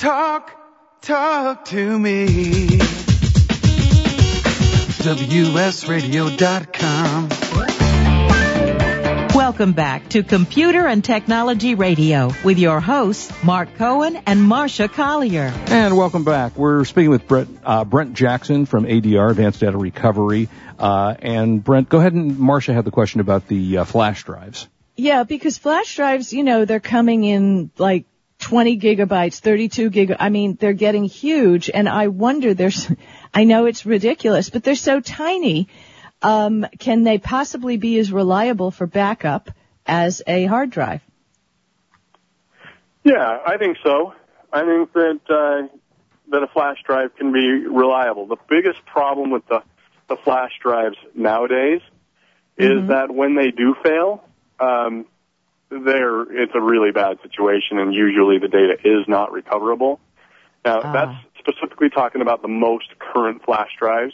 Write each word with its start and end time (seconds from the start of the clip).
Talk, 0.00 0.50
talk 1.02 1.66
to 1.66 1.98
me. 1.98 2.78
WSRadio.com. 5.04 7.28
Welcome 9.34 9.72
back 9.74 10.08
to 10.08 10.22
Computer 10.22 10.86
and 10.86 11.04
Technology 11.04 11.74
Radio 11.74 12.32
with 12.42 12.58
your 12.58 12.80
hosts, 12.80 13.30
Mark 13.44 13.74
Cohen 13.74 14.16
and 14.24 14.42
Marcia 14.42 14.88
Collier. 14.88 15.52
And 15.66 15.98
welcome 15.98 16.24
back. 16.24 16.56
We're 16.56 16.86
speaking 16.86 17.10
with 17.10 17.28
Brett, 17.28 17.48
uh, 17.62 17.84
Brent 17.84 18.14
Jackson 18.14 18.64
from 18.64 18.86
ADR, 18.86 19.32
Advanced 19.32 19.60
Data 19.60 19.76
Recovery. 19.76 20.48
Uh, 20.78 21.14
and 21.18 21.62
Brent, 21.62 21.90
go 21.90 21.98
ahead 21.98 22.14
and 22.14 22.38
Marcia 22.38 22.72
had 22.72 22.86
the 22.86 22.90
question 22.90 23.20
about 23.20 23.48
the 23.48 23.76
uh, 23.76 23.84
flash 23.84 24.24
drives. 24.24 24.66
Yeah, 24.96 25.24
because 25.24 25.58
flash 25.58 25.96
drives, 25.96 26.32
you 26.32 26.42
know, 26.42 26.64
they're 26.64 26.80
coming 26.80 27.24
in 27.24 27.70
like 27.76 28.06
20 28.40 28.78
gigabytes, 28.78 29.38
32 29.38 29.90
gig. 29.90 30.16
I 30.18 30.28
mean, 30.28 30.56
they're 30.58 30.72
getting 30.72 31.04
huge, 31.04 31.70
and 31.72 31.88
I 31.88 32.08
wonder. 32.08 32.54
There's, 32.54 32.90
I 33.34 33.44
know 33.44 33.66
it's 33.66 33.86
ridiculous, 33.86 34.50
but 34.50 34.64
they're 34.64 34.74
so 34.74 35.00
tiny. 35.00 35.68
Um, 36.22 36.66
can 36.78 37.04
they 37.04 37.18
possibly 37.18 37.76
be 37.76 37.98
as 37.98 38.12
reliable 38.12 38.70
for 38.70 38.86
backup 38.86 39.50
as 39.86 40.22
a 40.26 40.44
hard 40.44 40.70
drive? 40.70 41.00
Yeah, 43.04 43.38
I 43.46 43.56
think 43.56 43.78
so. 43.82 44.14
I 44.52 44.64
think 44.64 44.92
that 44.92 45.20
uh, 45.28 45.76
that 46.30 46.42
a 46.42 46.48
flash 46.48 46.76
drive 46.84 47.16
can 47.16 47.32
be 47.32 47.66
reliable. 47.66 48.26
The 48.26 48.36
biggest 48.48 48.84
problem 48.84 49.30
with 49.30 49.46
the 49.46 49.62
the 50.08 50.16
flash 50.16 50.52
drives 50.60 50.96
nowadays 51.14 51.80
mm-hmm. 52.58 52.82
is 52.82 52.88
that 52.88 53.14
when 53.14 53.36
they 53.36 53.50
do 53.50 53.74
fail, 53.82 54.24
um, 54.58 55.06
there 55.70 56.22
it's 56.22 56.52
a 56.54 56.60
really 56.60 56.90
bad 56.90 57.18
situation, 57.22 57.78
and 57.78 57.94
usually 57.94 58.38
the 58.38 58.48
data 58.48 58.76
is 58.84 59.06
not 59.08 59.32
recoverable. 59.32 60.00
Now, 60.64 60.80
ah. 60.82 60.92
that's 60.92 61.28
specifically 61.38 61.88
talking 61.90 62.20
about 62.20 62.42
the 62.42 62.48
most 62.48 62.88
current 62.98 63.44
flash 63.44 63.70
drives. 63.78 64.12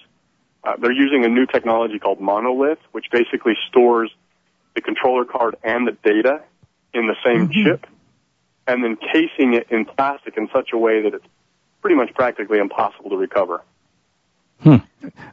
Uh, 0.62 0.74
they're 0.78 0.92
using 0.92 1.24
a 1.24 1.28
new 1.28 1.46
technology 1.46 1.98
called 1.98 2.20
monolith, 2.20 2.78
which 2.92 3.06
basically 3.10 3.54
stores 3.68 4.10
the 4.74 4.80
controller 4.80 5.24
card 5.24 5.56
and 5.64 5.86
the 5.86 5.92
data 6.04 6.42
in 6.92 7.06
the 7.06 7.16
same 7.24 7.48
mm-hmm. 7.48 7.64
chip, 7.64 7.86
and 8.66 8.82
then 8.82 8.96
casing 8.96 9.54
it 9.54 9.68
in 9.70 9.84
plastic 9.84 10.36
in 10.36 10.48
such 10.52 10.70
a 10.72 10.78
way 10.78 11.02
that 11.02 11.14
it's 11.14 11.26
pretty 11.80 11.96
much 11.96 12.12
practically 12.14 12.58
impossible 12.58 13.10
to 13.10 13.16
recover. 13.16 13.62
Hmm. 14.60 14.76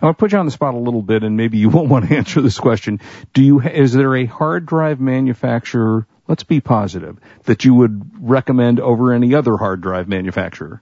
I'll 0.01 0.13
put 0.13 0.33
you 0.33 0.37
on 0.37 0.45
the 0.45 0.51
spot 0.51 0.73
a 0.73 0.77
little 0.77 1.01
bit, 1.01 1.23
and 1.23 1.37
maybe 1.37 1.57
you 1.57 1.69
won't 1.69 1.89
want 1.93 2.07
to 2.07 2.15
answer 2.15 2.41
this 2.41 2.59
question. 2.59 2.99
Do 3.33 3.43
you 3.43 3.61
is 3.61 3.93
there 3.93 4.15
a 4.15 4.25
hard 4.25 4.65
drive 4.65 4.99
manufacturer 4.99 6.05
let's 6.27 6.43
be 6.43 6.61
positive, 6.61 7.17
that 7.43 7.65
you 7.65 7.73
would 7.73 8.11
recommend 8.19 8.79
over 8.79 9.13
any 9.13 9.33
other 9.35 9.57
hard 9.57 9.81
drive 9.81 10.07
manufacturer? 10.07 10.81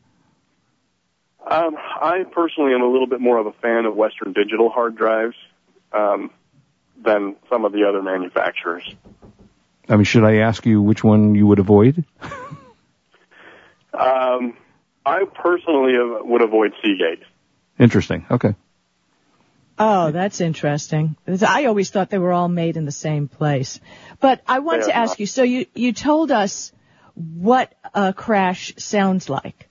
Um, 1.50 1.76
I 1.78 2.24
personally 2.32 2.74
am 2.74 2.82
a 2.82 2.88
little 2.88 3.08
bit 3.08 3.20
more 3.20 3.38
of 3.38 3.46
a 3.46 3.52
fan 3.54 3.86
of 3.86 3.96
Western 3.96 4.34
Digital 4.34 4.70
hard 4.70 4.96
drives 4.96 5.36
um, 5.92 6.32
than 7.04 7.36
some 7.50 7.66
of 7.66 7.74
the 7.74 7.86
other 7.88 8.02
manufacturers. 8.02 8.84
I 9.90 9.96
mean, 9.96 10.06
should 10.06 10.24
I 10.24 10.38
ask 10.38 10.66
you 10.66 10.82
which 10.82 11.04
one 11.04 11.36
you 11.36 11.48
would 11.48 11.60
avoid? 11.60 12.06
um, 13.94 14.56
I 15.06 15.26
personally 15.26 15.94
would 16.22 16.42
avoid 16.42 16.74
Seagate. 16.82 17.24
Interesting. 17.80 18.26
Okay. 18.32 18.56
Oh, 19.84 20.12
that's 20.12 20.42
interesting. 20.42 21.16
I 21.28 21.66
always 21.66 21.90
thought 21.90 22.12
they 22.12 22.20
were 22.20 22.34
all 22.34 22.48
made 22.48 22.78
in 22.78 22.86
the 22.86 22.92
same 22.92 23.28
place. 23.28 23.80
But 24.20 24.40
I 24.46 24.60
want 24.60 24.84
to 24.84 24.96
ask 24.96 25.20
you, 25.20 25.26
so 25.26 25.42
you, 25.42 25.66
you 25.74 25.92
told 25.92 26.30
us 26.30 26.72
what 27.16 27.74
a 27.96 28.14
crash 28.14 28.76
sounds 28.78 29.28
like 29.28 29.70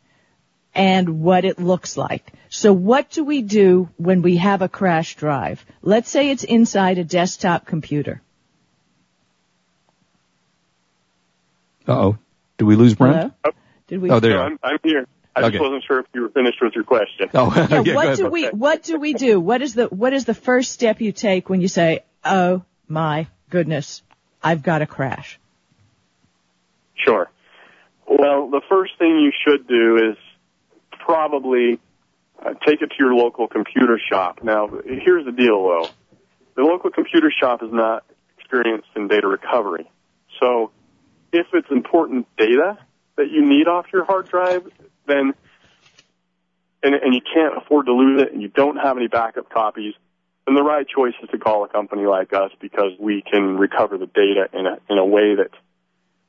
and 0.75 1.21
what 1.21 1.45
it 1.45 1.61
looks 1.61 1.97
like. 1.97 2.33
So 2.49 2.73
what 2.73 3.11
do 3.11 3.23
we 3.23 3.43
do 3.43 3.89
when 3.99 4.23
we 4.23 4.39
have 4.39 4.63
a 4.63 4.69
crash 4.69 5.15
drive? 5.15 5.65
Let's 5.81 6.11
say 6.11 6.31
it's 6.31 6.43
inside 6.43 6.99
a 6.99 7.05
desktop 7.05 7.65
computer. 7.65 8.21
Uh-oh. 11.87 12.19
Did 12.59 12.65
we 12.65 12.75
lose 12.75 12.97
Brent? 12.97 13.17
Hello? 13.17 13.35
Oh. 13.45 13.51
Did 13.87 14.01
we? 14.03 14.11
Oh, 14.11 14.19
there 14.19 14.33
no, 14.33 14.43
I'm, 14.43 14.59
I'm 14.61 14.79
here. 14.83 15.07
I 15.35 15.43
okay. 15.43 15.51
just 15.53 15.63
wasn't 15.63 15.85
sure 15.85 16.01
if 16.01 16.07
you 16.13 16.23
were 16.23 16.29
finished 16.31 16.59
with 16.61 16.75
your 16.75 16.85
question. 16.85 17.29
Oh, 17.35 17.53
yeah, 17.71 17.83
yeah, 17.83 17.95
what 17.95 18.17
do 18.17 18.29
we 18.29 18.47
what 18.49 18.83
do 18.83 18.99
we 18.99 19.15
do? 19.15 19.39
What 19.39 19.63
is 19.63 19.75
the 19.75 19.87
what 19.87 20.13
is 20.13 20.25
the 20.25 20.35
first 20.35 20.73
step 20.73 21.01
you 21.01 21.13
take 21.13 21.49
when 21.49 21.61
you 21.61 21.69
say, 21.69 22.01
"Oh 22.25 22.63
my 22.89 23.29
goodness, 23.49 24.03
I've 24.43 24.63
got 24.63 24.83
a 24.83 24.87
crash"? 24.87 25.39
Sure. 26.97 27.31
Well, 28.07 28.51
the 28.51 28.61
first 28.69 28.93
thing 28.99 29.21
you 29.21 29.33
should 29.47 29.69
do 29.69 30.11
is 30.11 30.17
probably 30.99 31.79
uh, 32.45 32.55
take 32.67 32.83
it 32.83 32.89
to 32.89 32.97
your 32.99 33.15
local 33.15 33.47
computer 33.47 34.01
shop. 34.11 34.41
Now, 34.43 34.69
here's 34.85 35.25
the 35.25 35.33
deal, 35.33 35.63
though: 35.63 35.89
the 36.57 36.63
local 36.63 36.91
computer 36.91 37.31
shop 37.31 37.63
is 37.63 37.73
not 37.73 38.05
experienced 38.39 38.89
in 38.97 39.07
data 39.07 39.29
recovery. 39.29 39.89
So, 40.41 40.73
if 41.33 41.47
it's 41.53 41.71
important 41.71 42.27
data 42.37 42.79
that 43.17 43.31
you 43.31 43.49
need 43.49 43.69
off 43.69 43.87
your 43.93 44.05
hard 44.05 44.29
drive, 44.29 44.67
then 45.11 45.35
and, 46.83 46.95
and 46.95 47.15
you 47.15 47.21
can't 47.21 47.57
afford 47.57 47.87
to 47.87 47.93
lose 47.93 48.23
it 48.23 48.33
and 48.33 48.41
you 48.41 48.49
don't 48.49 48.77
have 48.77 48.97
any 48.97 49.09
backup 49.09 49.51
copies, 49.51 49.95
then 50.47 50.55
the 50.55 50.63
right 50.63 50.87
choice 50.89 51.15
is 51.23 51.29
to 51.31 51.39
call 51.39 51.65
a 51.65 51.69
company 51.69 52.07
like 52.07 52.33
us 52.33 52.51
because 52.61 52.93
we 52.99 53.23
can 53.23 53.57
recover 53.57 53.99
the 53.99 54.07
data 54.07 54.49
in 54.53 54.67
a 54.67 54.79
in 54.89 54.99
a 54.99 55.05
way 55.05 55.35
that 55.37 55.51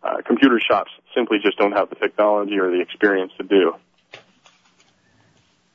uh, 0.03 0.22
computer 0.25 0.59
shops 0.59 0.92
simply 1.16 1.38
just 1.42 1.58
don't 1.58 1.74
have 1.74 1.90
the 1.90 1.96
technology 1.96 2.58
or 2.58 2.72
the 2.72 2.81
experience 2.81 3.31
to 3.38 3.44
do. 3.44 3.75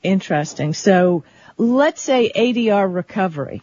Interesting. 0.03 0.75
So 0.75 1.25
let's 1.57 2.01
say 2.01 2.31
ADR 2.35 2.93
recovery. 2.93 3.63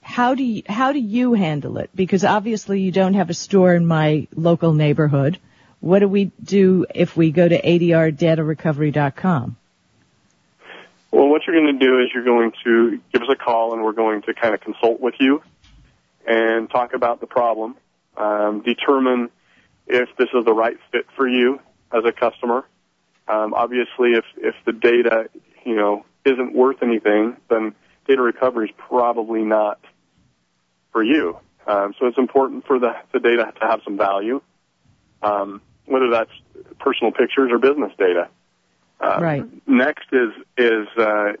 How 0.00 0.34
do 0.34 0.44
you, 0.44 0.62
how 0.68 0.92
do 0.92 0.98
you 0.98 1.32
handle 1.32 1.78
it? 1.78 1.90
Because 1.94 2.24
obviously 2.24 2.80
you 2.80 2.92
don't 2.92 3.14
have 3.14 3.30
a 3.30 3.34
store 3.34 3.74
in 3.74 3.86
my 3.86 4.28
local 4.34 4.74
neighborhood. 4.74 5.38
What 5.84 5.98
do 5.98 6.08
we 6.08 6.32
do 6.42 6.86
if 6.94 7.14
we 7.14 7.30
go 7.30 7.46
to 7.46 7.60
adrdatarecovery.com? 7.60 9.56
Well, 11.10 11.28
what 11.28 11.42
you're 11.46 11.60
going 11.60 11.78
to 11.78 11.86
do 11.86 12.00
is 12.00 12.08
you're 12.14 12.24
going 12.24 12.52
to 12.64 13.02
give 13.12 13.20
us 13.20 13.28
a 13.30 13.36
call 13.36 13.74
and 13.74 13.84
we're 13.84 13.92
going 13.92 14.22
to 14.22 14.32
kind 14.32 14.54
of 14.54 14.62
consult 14.62 14.98
with 14.98 15.16
you 15.20 15.42
and 16.26 16.70
talk 16.70 16.94
about 16.94 17.20
the 17.20 17.26
problem, 17.26 17.76
um, 18.16 18.62
determine 18.62 19.28
if 19.86 20.08
this 20.16 20.30
is 20.32 20.46
the 20.46 20.54
right 20.54 20.78
fit 20.90 21.04
for 21.16 21.28
you 21.28 21.60
as 21.92 22.02
a 22.06 22.12
customer. 22.12 22.64
Um, 23.28 23.52
obviously, 23.52 24.12
if, 24.12 24.24
if 24.38 24.54
the 24.64 24.72
data, 24.72 25.28
you 25.66 25.76
know, 25.76 26.06
isn't 26.24 26.54
worth 26.54 26.82
anything, 26.82 27.36
then 27.50 27.74
data 28.08 28.22
recovery 28.22 28.68
is 28.70 28.74
probably 28.78 29.42
not 29.42 29.78
for 30.92 31.04
you. 31.04 31.36
Um, 31.66 31.92
so 32.00 32.06
it's 32.06 32.16
important 32.16 32.66
for 32.66 32.78
the, 32.78 32.94
the 33.12 33.20
data 33.20 33.52
to 33.60 33.66
have 33.66 33.82
some 33.84 33.98
value. 33.98 34.40
Um, 35.22 35.60
whether 35.86 36.10
that's 36.10 36.30
personal 36.78 37.12
pictures 37.12 37.50
or 37.52 37.58
business 37.58 37.92
data. 37.98 38.28
Uh, 39.00 39.18
right. 39.20 39.68
Next 39.68 40.06
is 40.12 40.30
is 40.56 40.86
uh, 40.96 41.32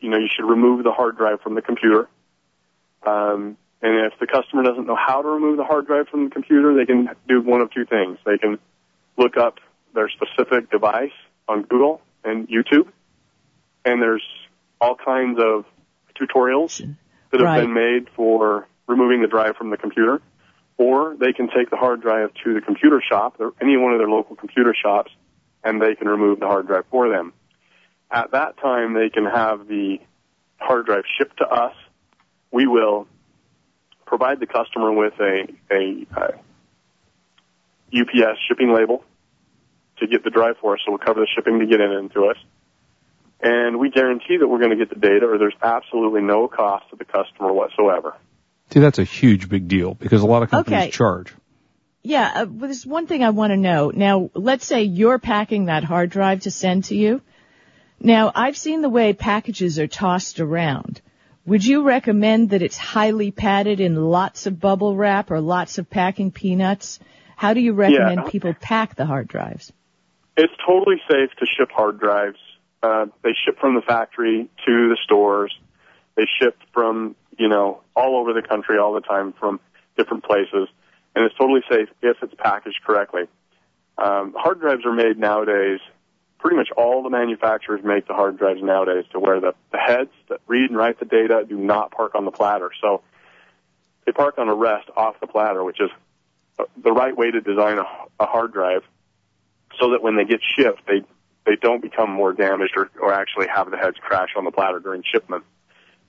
you 0.00 0.10
know 0.10 0.18
you 0.18 0.28
should 0.34 0.48
remove 0.48 0.84
the 0.84 0.92
hard 0.92 1.16
drive 1.16 1.40
from 1.40 1.54
the 1.54 1.62
computer. 1.62 2.08
Um, 3.06 3.56
and 3.82 4.06
if 4.06 4.18
the 4.18 4.26
customer 4.26 4.62
doesn't 4.62 4.86
know 4.86 4.96
how 4.96 5.20
to 5.20 5.28
remove 5.28 5.58
the 5.58 5.64
hard 5.64 5.86
drive 5.86 6.08
from 6.08 6.24
the 6.24 6.30
computer, 6.30 6.74
they 6.74 6.86
can 6.86 7.10
do 7.28 7.42
one 7.42 7.60
of 7.60 7.70
two 7.70 7.84
things. 7.84 8.18
They 8.24 8.38
can 8.38 8.58
look 9.18 9.36
up 9.36 9.58
their 9.94 10.08
specific 10.08 10.70
device 10.70 11.12
on 11.46 11.62
Google 11.62 12.00
and 12.24 12.48
YouTube, 12.48 12.88
and 13.84 14.00
there's 14.00 14.24
all 14.80 14.96
kinds 14.96 15.38
of 15.38 15.66
tutorials 16.18 16.78
that 17.30 17.40
have 17.40 17.46
right. 17.46 17.60
been 17.60 17.74
made 17.74 18.08
for 18.16 18.66
removing 18.86 19.20
the 19.20 19.28
drive 19.28 19.56
from 19.56 19.70
the 19.70 19.76
computer 19.76 20.20
or 20.76 21.16
they 21.18 21.32
can 21.32 21.48
take 21.48 21.70
the 21.70 21.76
hard 21.76 22.00
drive 22.00 22.30
to 22.44 22.54
the 22.54 22.60
computer 22.60 23.02
shop, 23.06 23.36
or 23.38 23.52
any 23.60 23.76
one 23.76 23.92
of 23.92 23.98
their 23.98 24.08
local 24.08 24.36
computer 24.36 24.74
shops, 24.74 25.12
and 25.62 25.80
they 25.80 25.94
can 25.94 26.08
remove 26.08 26.40
the 26.40 26.46
hard 26.46 26.66
drive 26.66 26.84
for 26.90 27.08
them. 27.08 27.32
At 28.10 28.32
that 28.32 28.56
time, 28.58 28.94
they 28.94 29.08
can 29.08 29.24
have 29.24 29.66
the 29.66 29.98
hard 30.58 30.86
drive 30.86 31.04
shipped 31.18 31.38
to 31.38 31.46
us. 31.46 31.74
We 32.50 32.66
will 32.66 33.06
provide 34.06 34.40
the 34.40 34.46
customer 34.46 34.92
with 34.92 35.14
a, 35.20 35.46
a 35.70 36.06
uh, 36.16 36.32
UPS 37.92 38.38
shipping 38.48 38.72
label 38.72 39.04
to 39.98 40.06
get 40.06 40.24
the 40.24 40.30
drive 40.30 40.56
for 40.60 40.74
us, 40.74 40.80
so 40.84 40.92
we'll 40.92 40.98
cover 40.98 41.20
the 41.20 41.28
shipping 41.34 41.60
to 41.60 41.66
get 41.66 41.80
it 41.80 41.90
into 41.90 42.26
us. 42.26 42.36
And 43.40 43.78
we 43.78 43.90
guarantee 43.90 44.38
that 44.38 44.48
we're 44.48 44.58
going 44.58 44.70
to 44.70 44.76
get 44.76 44.88
the 44.88 44.98
data, 44.98 45.26
or 45.26 45.38
there's 45.38 45.54
absolutely 45.62 46.22
no 46.22 46.48
cost 46.48 46.88
to 46.90 46.96
the 46.96 47.04
customer 47.04 47.52
whatsoever. 47.52 48.14
See, 48.70 48.80
that's 48.80 48.98
a 48.98 49.04
huge 49.04 49.48
big 49.48 49.68
deal 49.68 49.94
because 49.94 50.22
a 50.22 50.26
lot 50.26 50.42
of 50.42 50.50
companies 50.50 50.84
okay. 50.84 50.90
charge. 50.90 51.32
Yeah, 52.02 52.30
uh, 52.34 52.46
there's 52.48 52.86
one 52.86 53.06
thing 53.06 53.24
I 53.24 53.30
want 53.30 53.52
to 53.52 53.56
know. 53.56 53.90
Now, 53.94 54.30
let's 54.34 54.66
say 54.66 54.82
you're 54.82 55.18
packing 55.18 55.66
that 55.66 55.84
hard 55.84 56.10
drive 56.10 56.40
to 56.42 56.50
send 56.50 56.84
to 56.84 56.94
you. 56.94 57.22
Now, 57.98 58.30
I've 58.34 58.56
seen 58.56 58.82
the 58.82 58.90
way 58.90 59.14
packages 59.14 59.78
are 59.78 59.86
tossed 59.86 60.40
around. 60.40 61.00
Would 61.46 61.64
you 61.64 61.82
recommend 61.82 62.50
that 62.50 62.62
it's 62.62 62.76
highly 62.76 63.30
padded 63.30 63.80
in 63.80 63.96
lots 63.96 64.46
of 64.46 64.60
bubble 64.60 64.96
wrap 64.96 65.30
or 65.30 65.40
lots 65.40 65.78
of 65.78 65.88
packing 65.88 66.30
peanuts? 66.30 66.98
How 67.36 67.54
do 67.54 67.60
you 67.60 67.72
recommend 67.72 68.22
yeah. 68.24 68.30
people 68.30 68.54
pack 68.58 68.96
the 68.96 69.06
hard 69.06 69.28
drives? 69.28 69.72
It's 70.36 70.52
totally 70.66 70.96
safe 71.10 71.30
to 71.38 71.46
ship 71.46 71.70
hard 71.70 72.00
drives. 72.00 72.38
Uh, 72.82 73.06
they 73.22 73.32
ship 73.44 73.58
from 73.58 73.74
the 73.74 73.82
factory 73.82 74.48
to 74.66 74.88
the 74.88 74.96
stores. 75.04 75.54
They 76.16 76.26
ship 76.40 76.56
from, 76.72 77.16
you 77.38 77.48
know, 77.48 77.82
all 77.94 78.16
over 78.18 78.32
the 78.32 78.46
country 78.46 78.78
all 78.78 78.92
the 78.92 79.00
time 79.00 79.34
from 79.38 79.60
different 79.96 80.24
places. 80.24 80.68
And 81.14 81.24
it's 81.24 81.34
totally 81.36 81.62
safe 81.70 81.88
if 82.02 82.16
it's 82.22 82.34
packaged 82.36 82.80
correctly. 82.84 83.22
Um, 83.96 84.34
hard 84.36 84.60
drives 84.60 84.84
are 84.84 84.92
made 84.92 85.18
nowadays. 85.18 85.80
Pretty 86.38 86.56
much 86.56 86.68
all 86.76 87.02
the 87.02 87.10
manufacturers 87.10 87.80
make 87.84 88.06
the 88.06 88.14
hard 88.14 88.38
drives 88.38 88.62
nowadays 88.62 89.04
to 89.12 89.20
where 89.20 89.40
the, 89.40 89.54
the 89.72 89.78
heads 89.78 90.10
that 90.28 90.40
read 90.46 90.70
and 90.70 90.76
write 90.76 90.98
the 90.98 91.06
data 91.06 91.44
do 91.48 91.56
not 91.56 91.92
park 91.92 92.14
on 92.14 92.24
the 92.24 92.30
platter. 92.30 92.70
So 92.82 93.02
they 94.04 94.12
park 94.12 94.38
on 94.38 94.48
a 94.48 94.54
rest 94.54 94.88
off 94.96 95.20
the 95.20 95.26
platter, 95.26 95.64
which 95.64 95.80
is 95.80 95.90
the 96.82 96.92
right 96.92 97.16
way 97.16 97.30
to 97.30 97.40
design 97.40 97.78
a, 97.78 97.84
a 98.20 98.26
hard 98.26 98.52
drive 98.52 98.82
so 99.80 99.90
that 99.90 100.02
when 100.02 100.16
they 100.16 100.24
get 100.24 100.40
shipped, 100.56 100.86
they 100.86 101.02
they 101.46 101.56
don't 101.56 101.82
become 101.82 102.10
more 102.10 102.32
damaged 102.32 102.72
or, 102.74 102.90
or 103.00 103.12
actually 103.12 103.46
have 103.48 103.70
the 103.70 103.76
heads 103.76 103.96
crash 104.00 104.30
on 104.36 104.44
the 104.44 104.50
platter 104.50 104.78
during 104.80 105.02
shipment. 105.02 105.44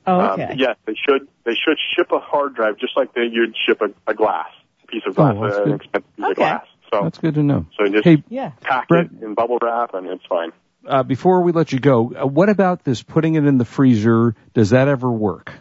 Oh, 0.08 0.34
okay. 0.34 0.44
Um, 0.44 0.58
yes, 0.58 0.76
they 0.86 0.94
should 0.96 1.28
they 1.46 1.54
should 1.56 1.78
ship 1.96 2.12
a 2.12 2.20
hard 2.20 2.56
drive 2.56 2.78
just 2.78 2.96
like 2.96 3.14
they 3.14 3.24
you'd 3.32 3.56
ship 3.68 3.82
a, 3.82 3.90
a 4.10 4.14
glass 4.14 4.48
a 4.84 4.88
piece 4.88 5.04
of 5.08 5.16
glass, 5.16 5.36
Oh, 5.38 5.44
that's 5.44 5.58
uh, 5.58 5.64
an 5.64 5.72
expensive 5.74 6.16
piece 6.16 6.24
Okay. 6.26 6.32
of 6.32 6.38
glass. 6.38 6.66
So 6.94 7.00
That's 7.04 7.18
good 7.18 7.34
to 7.36 7.44
know. 7.44 7.66
so 7.78 7.86
you 7.86 7.92
just 7.94 8.04
Hey, 8.04 8.24
Yeah. 8.30 8.52
pack 8.62 8.88
Brett- 8.88 9.08
it 9.08 9.24
in 9.24 9.34
bubble 9.34 9.58
wrap 9.62 9.94
and 9.96 10.06
it's 10.08 10.26
fine. 10.28 10.52
uh, 10.88 11.02
before 11.04 11.42
we 11.42 11.52
let 11.52 11.72
you 11.72 11.80
go, 11.80 12.14
uh, 12.14 12.28
what 12.28 12.50
about 12.50 12.84
this 12.84 13.02
putting 13.02 13.34
it 13.36 13.46
in 13.46 13.58
the 13.58 13.66
freezer? 13.66 14.36
Does 14.54 14.70
that 14.70 14.88
ever 14.88 15.12
work? 15.12 15.52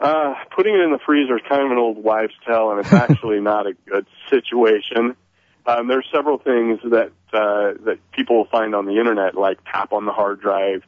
Uh, 0.00 0.34
putting 0.56 0.74
it 0.74 0.80
in 0.80 0.90
the 0.90 0.98
freezer 1.06 1.36
is 1.36 1.42
kind 1.48 1.64
of 1.64 1.70
an 1.70 1.78
old 1.78 1.96
wives' 2.02 2.32
tale, 2.46 2.70
and 2.72 2.80
it's 2.80 2.92
actually 2.92 3.40
not 3.40 3.66
a 3.66 3.74
good 3.86 4.06
situation. 4.28 5.16
Um, 5.64 5.90
are 5.92 6.02
several 6.12 6.38
things 6.38 6.80
that 6.90 7.12
uh, 7.32 7.74
that 7.84 7.98
people 8.12 8.36
will 8.36 8.48
find 8.50 8.74
on 8.74 8.84
the 8.84 8.98
internet, 8.98 9.36
like 9.36 9.58
tap 9.64 9.92
on 9.92 10.04
the 10.04 10.12
hard 10.12 10.40
drive, 10.40 10.82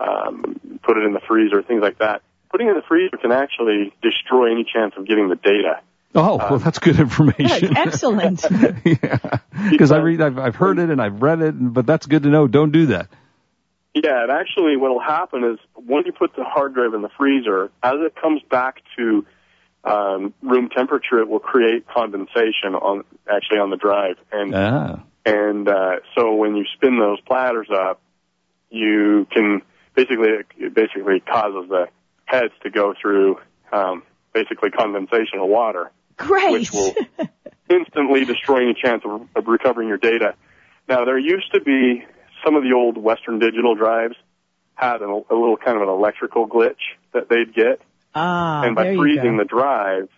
um, 0.00 0.80
put 0.82 0.96
it 0.96 1.04
in 1.04 1.12
the 1.12 1.20
freezer, 1.20 1.62
things 1.62 1.82
like 1.82 1.98
that. 1.98 2.22
Putting 2.50 2.66
it 2.66 2.70
in 2.70 2.76
the 2.76 2.82
freezer 2.88 3.16
can 3.16 3.32
actually 3.32 3.92
destroy 4.02 4.50
any 4.50 4.64
chance 4.64 4.94
of 4.96 5.06
getting 5.06 5.28
the 5.28 5.36
data. 5.36 5.80
Oh, 6.14 6.38
well, 6.38 6.58
that's 6.58 6.80
good 6.80 6.98
information. 6.98 7.68
Good. 7.68 7.76
Excellent. 7.76 8.44
yeah, 8.84 9.38
because 9.70 9.92
I 9.92 9.98
read, 9.98 10.20
I've, 10.20 10.38
I've 10.38 10.56
heard 10.56 10.80
it 10.80 10.90
and 10.90 11.00
I've 11.00 11.22
read 11.22 11.40
it, 11.40 11.52
but 11.52 11.86
that's 11.86 12.06
good 12.06 12.24
to 12.24 12.30
know. 12.30 12.48
Don't 12.48 12.72
do 12.72 12.86
that. 12.86 13.08
Yeah, 13.94 14.22
and 14.22 14.30
actually 14.30 14.76
what 14.76 14.90
will 14.90 15.00
happen 15.00 15.44
is 15.44 15.58
when 15.74 16.04
you 16.06 16.12
put 16.12 16.34
the 16.34 16.44
hard 16.44 16.74
drive 16.74 16.94
in 16.94 17.02
the 17.02 17.10
freezer, 17.16 17.70
as 17.82 17.94
it 17.98 18.14
comes 18.20 18.40
back 18.50 18.82
to 18.96 19.24
um, 19.84 20.34
room 20.42 20.68
temperature, 20.68 21.18
it 21.18 21.28
will 21.28 21.40
create 21.40 21.86
condensation 21.88 22.74
on 22.74 23.04
actually 23.28 23.58
on 23.58 23.70
the 23.70 23.76
drive, 23.76 24.16
and 24.30 24.54
Ah, 24.54 25.02
and 25.24 25.68
uh, 25.68 25.96
so 26.14 26.34
when 26.34 26.54
you 26.54 26.64
spin 26.74 26.98
those 26.98 27.20
platters 27.22 27.68
up, 27.72 28.00
you 28.70 29.26
can 29.32 29.62
basically 29.94 30.28
it 30.58 30.74
basically 30.74 31.20
causes 31.20 31.68
the 31.68 31.88
heads 32.24 32.52
to 32.62 32.70
go 32.70 32.94
through 33.00 33.38
um, 33.72 34.02
basically 34.32 34.70
condensation 34.70 35.38
of 35.40 35.48
water, 35.48 35.90
Great. 36.16 36.52
which 36.52 36.72
will 36.72 36.94
instantly 37.70 38.24
destroy 38.24 38.62
any 38.62 38.74
chance 38.74 39.02
of, 39.04 39.28
of 39.34 39.46
recovering 39.46 39.88
your 39.88 39.98
data. 39.98 40.34
Now 40.88 41.04
there 41.04 41.18
used 41.18 41.52
to 41.52 41.60
be 41.60 42.04
some 42.44 42.56
of 42.56 42.62
the 42.62 42.72
old 42.72 42.96
Western 42.96 43.38
Digital 43.38 43.74
drives 43.74 44.16
had 44.74 45.02
a, 45.02 45.06
a 45.06 45.34
little 45.34 45.56
kind 45.56 45.76
of 45.76 45.82
an 45.82 45.88
electrical 45.88 46.48
glitch 46.48 46.80
that 47.12 47.28
they'd 47.28 47.54
get, 47.54 47.80
ah, 48.14 48.62
and 48.62 48.74
by 48.74 48.96
freezing 48.96 49.36
the 49.36 49.44
drive, 49.44 50.08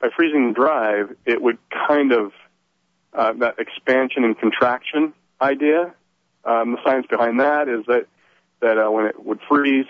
by 0.00 0.08
freezing 0.16 0.48
the 0.48 0.54
drive, 0.54 1.16
it 1.26 1.42
would 1.42 1.58
kind 1.88 2.12
of 2.12 2.32
uh, 3.12 3.32
that 3.32 3.58
expansion 3.58 4.24
and 4.24 4.38
contraction 4.38 5.12
idea. 5.40 5.94
Um, 6.44 6.72
the 6.72 6.78
science 6.84 7.06
behind 7.10 7.40
that 7.40 7.68
is 7.68 7.84
that 7.86 8.06
that 8.60 8.78
uh, 8.78 8.90
when 8.90 9.06
it 9.06 9.24
would 9.24 9.40
freeze, 9.48 9.86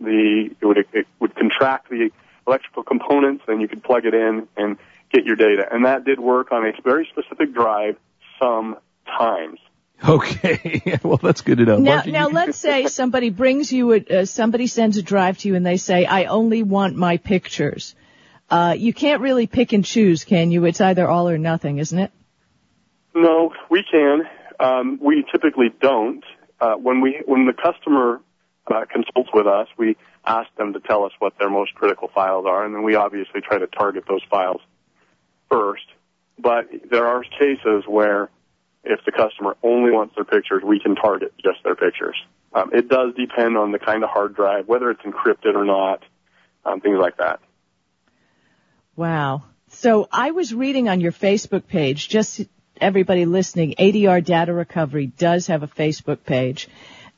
the 0.00 0.50
it 0.60 0.64
would 0.64 0.78
it 0.92 1.06
would 1.20 1.34
contract 1.34 1.90
the 1.90 2.10
electrical 2.46 2.82
components, 2.82 3.44
and 3.48 3.60
you 3.60 3.68
could 3.68 3.82
plug 3.82 4.06
it 4.06 4.14
in 4.14 4.48
and 4.56 4.76
get 5.12 5.24
your 5.24 5.36
data, 5.36 5.66
and 5.70 5.84
that 5.84 6.04
did 6.04 6.20
work 6.20 6.52
on 6.52 6.64
a 6.66 6.72
very 6.82 7.08
specific 7.10 7.52
drive 7.54 7.96
sometimes. 8.38 9.58
okay. 10.06 10.98
well, 11.02 11.18
that's 11.18 11.42
good 11.42 11.58
to 11.58 11.64
know. 11.64 11.78
Now, 11.78 11.96
Marcia, 11.96 12.10
now 12.10 12.28
you- 12.28 12.34
let's 12.34 12.58
say 12.68 12.86
somebody 12.86 13.30
brings 13.30 13.72
you, 13.72 13.92
a, 13.92 14.20
uh, 14.20 14.24
somebody 14.24 14.66
sends 14.66 14.96
a 14.96 15.02
drive 15.02 15.38
to 15.38 15.48
you 15.48 15.54
and 15.56 15.64
they 15.66 15.76
say, 15.76 16.06
I 16.06 16.24
only 16.24 16.62
want 16.62 16.96
my 16.96 17.18
pictures. 17.18 17.94
Uh, 18.48 18.74
you 18.76 18.92
can't 18.92 19.20
really 19.20 19.46
pick 19.46 19.72
and 19.72 19.84
choose, 19.84 20.24
can 20.24 20.50
you? 20.50 20.64
It's 20.64 20.80
either 20.80 21.08
all 21.08 21.28
or 21.28 21.38
nothing, 21.38 21.78
isn't 21.78 21.98
it? 21.98 22.10
No, 23.14 23.52
we 23.70 23.84
can. 23.88 24.22
Um, 24.58 24.98
we 25.02 25.24
typically 25.30 25.70
don't. 25.80 26.24
Uh, 26.60 26.74
when 26.74 27.00
we 27.00 27.22
when 27.24 27.46
the 27.46 27.52
customer 27.52 28.20
uh, 28.66 28.84
consults 28.90 29.30
with 29.32 29.46
us, 29.46 29.68
we 29.78 29.96
ask 30.24 30.54
them 30.56 30.74
to 30.74 30.80
tell 30.80 31.04
us 31.04 31.12
what 31.18 31.32
their 31.38 31.50
most 31.50 31.74
critical 31.74 32.08
files 32.14 32.44
are, 32.46 32.64
and 32.64 32.74
then 32.74 32.82
we 32.82 32.94
obviously 32.94 33.40
try 33.40 33.58
to 33.58 33.66
target 33.66 34.04
those 34.06 34.22
files 34.30 34.60
first. 35.50 35.86
But 36.38 36.68
there 36.90 37.06
are 37.06 37.22
cases 37.22 37.84
where 37.86 38.30
if 38.84 39.00
the 39.04 39.12
customer 39.12 39.56
only 39.62 39.90
wants 39.90 40.14
their 40.14 40.24
pictures, 40.24 40.62
we 40.64 40.80
can 40.80 40.94
target 40.94 41.32
just 41.42 41.62
their 41.64 41.74
pictures. 41.74 42.16
Um, 42.52 42.70
it 42.72 42.88
does 42.88 43.14
depend 43.14 43.56
on 43.56 43.72
the 43.72 43.78
kind 43.78 44.02
of 44.02 44.10
hard 44.10 44.34
drive, 44.34 44.66
whether 44.66 44.90
it's 44.90 45.02
encrypted 45.02 45.54
or 45.54 45.64
not, 45.64 46.02
um, 46.64 46.80
things 46.80 46.98
like 47.00 47.18
that. 47.18 47.40
Wow. 48.96 49.44
So 49.68 50.08
I 50.10 50.32
was 50.32 50.52
reading 50.52 50.88
on 50.88 51.00
your 51.00 51.12
Facebook 51.12 51.66
page, 51.66 52.08
just 52.08 52.42
everybody 52.80 53.24
listening, 53.24 53.74
ADR 53.78 54.24
Data 54.24 54.52
Recovery 54.52 55.06
does 55.06 55.46
have 55.48 55.62
a 55.62 55.68
Facebook 55.68 56.24
page 56.24 56.68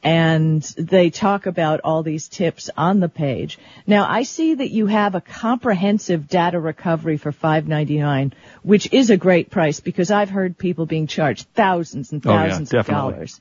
and 0.02 0.62
they 0.76 1.10
talk 1.10 1.46
about 1.46 1.80
all 1.84 2.02
these 2.02 2.28
tips 2.28 2.68
on 2.76 2.98
the 2.98 3.08
page. 3.08 3.58
Now 3.86 4.06
I 4.08 4.24
see 4.24 4.54
that 4.54 4.70
you 4.70 4.86
have 4.86 5.14
a 5.14 5.20
comprehensive 5.20 6.28
data 6.28 6.58
recovery 6.58 7.16
for 7.16 7.32
$5.99, 7.32 8.32
which 8.62 8.92
is 8.92 9.10
a 9.10 9.16
great 9.16 9.50
price 9.50 9.80
because 9.80 10.10
I've 10.10 10.30
heard 10.30 10.58
people 10.58 10.86
being 10.86 11.06
charged 11.06 11.46
thousands 11.54 12.10
and 12.10 12.26
Oh, 12.26 12.32
yeah, 12.32 12.48
thousands 12.48 12.74
of 12.74 12.86
dollars. 12.86 13.40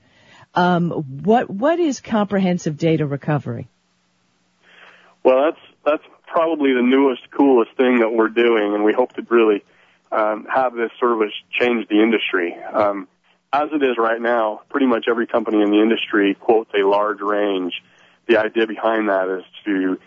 Um, 0.53 0.91
what 1.23 1.49
what 1.49 1.79
is 1.79 2.01
comprehensive 2.01 2.77
data 2.77 3.05
recovery? 3.07 3.67
Well, 5.23 5.45
that's 5.45 5.61
that's 5.85 6.03
probably 6.27 6.73
the 6.73 6.81
newest, 6.81 7.31
coolest 7.31 7.71
thing 7.77 7.99
that 7.99 8.11
we're 8.11 8.29
doing, 8.29 8.73
and 8.73 8.83
we 8.83 8.93
hope 8.93 9.13
to 9.13 9.25
really 9.29 9.63
um, 10.11 10.47
have 10.53 10.73
this 10.73 10.91
service 10.99 11.33
change 11.51 11.87
the 11.87 12.01
industry. 12.01 12.55
Um, 12.55 13.07
as 13.53 13.69
it 13.73 13.83
is 13.83 13.97
right 13.97 14.21
now, 14.21 14.61
pretty 14.69 14.85
much 14.85 15.05
every 15.09 15.27
company 15.27 15.61
in 15.61 15.71
the 15.71 15.81
industry 15.81 16.35
quotes 16.35 16.71
a 16.73 16.85
large 16.87 17.21
range. 17.21 17.73
The 18.27 18.37
idea 18.37 18.67
behind 18.67 19.09
that 19.09 19.27
is 19.29 19.43
to 19.65 19.99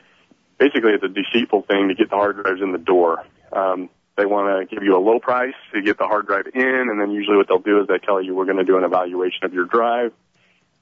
basically 0.59 0.93
it's 0.93 1.05
a 1.05 1.09
deceitful 1.09 1.63
thing 1.63 1.89
to 1.89 1.95
get 1.95 2.11
the 2.11 2.17
hard 2.17 2.43
drives 2.43 2.63
in 2.63 2.73
the 2.73 2.79
door. 2.79 3.25
Um, 3.53 3.91
they 4.17 4.27
want 4.27 4.69
to 4.69 4.75
give 4.75 4.85
you 4.85 4.97
a 4.97 5.03
low 5.03 5.19
price 5.19 5.55
to 5.75 5.83
get 5.83 5.99
the 5.99 6.07
hard 6.07 6.27
drive 6.27 6.47
in, 6.55 6.63
and 6.65 7.01
then 7.01 7.11
usually 7.11 7.37
what 7.37 7.49
they'll 7.49 7.59
do 7.59 7.81
is 7.81 7.89
they 7.89 7.99
tell 7.99 8.23
you 8.23 8.35
we're 8.35 8.45
going 8.45 8.59
to 8.59 8.65
do 8.65 8.79
an 8.79 8.85
evaluation 8.85 9.45
of 9.45 9.53
your 9.53 9.65
drive, 9.65 10.13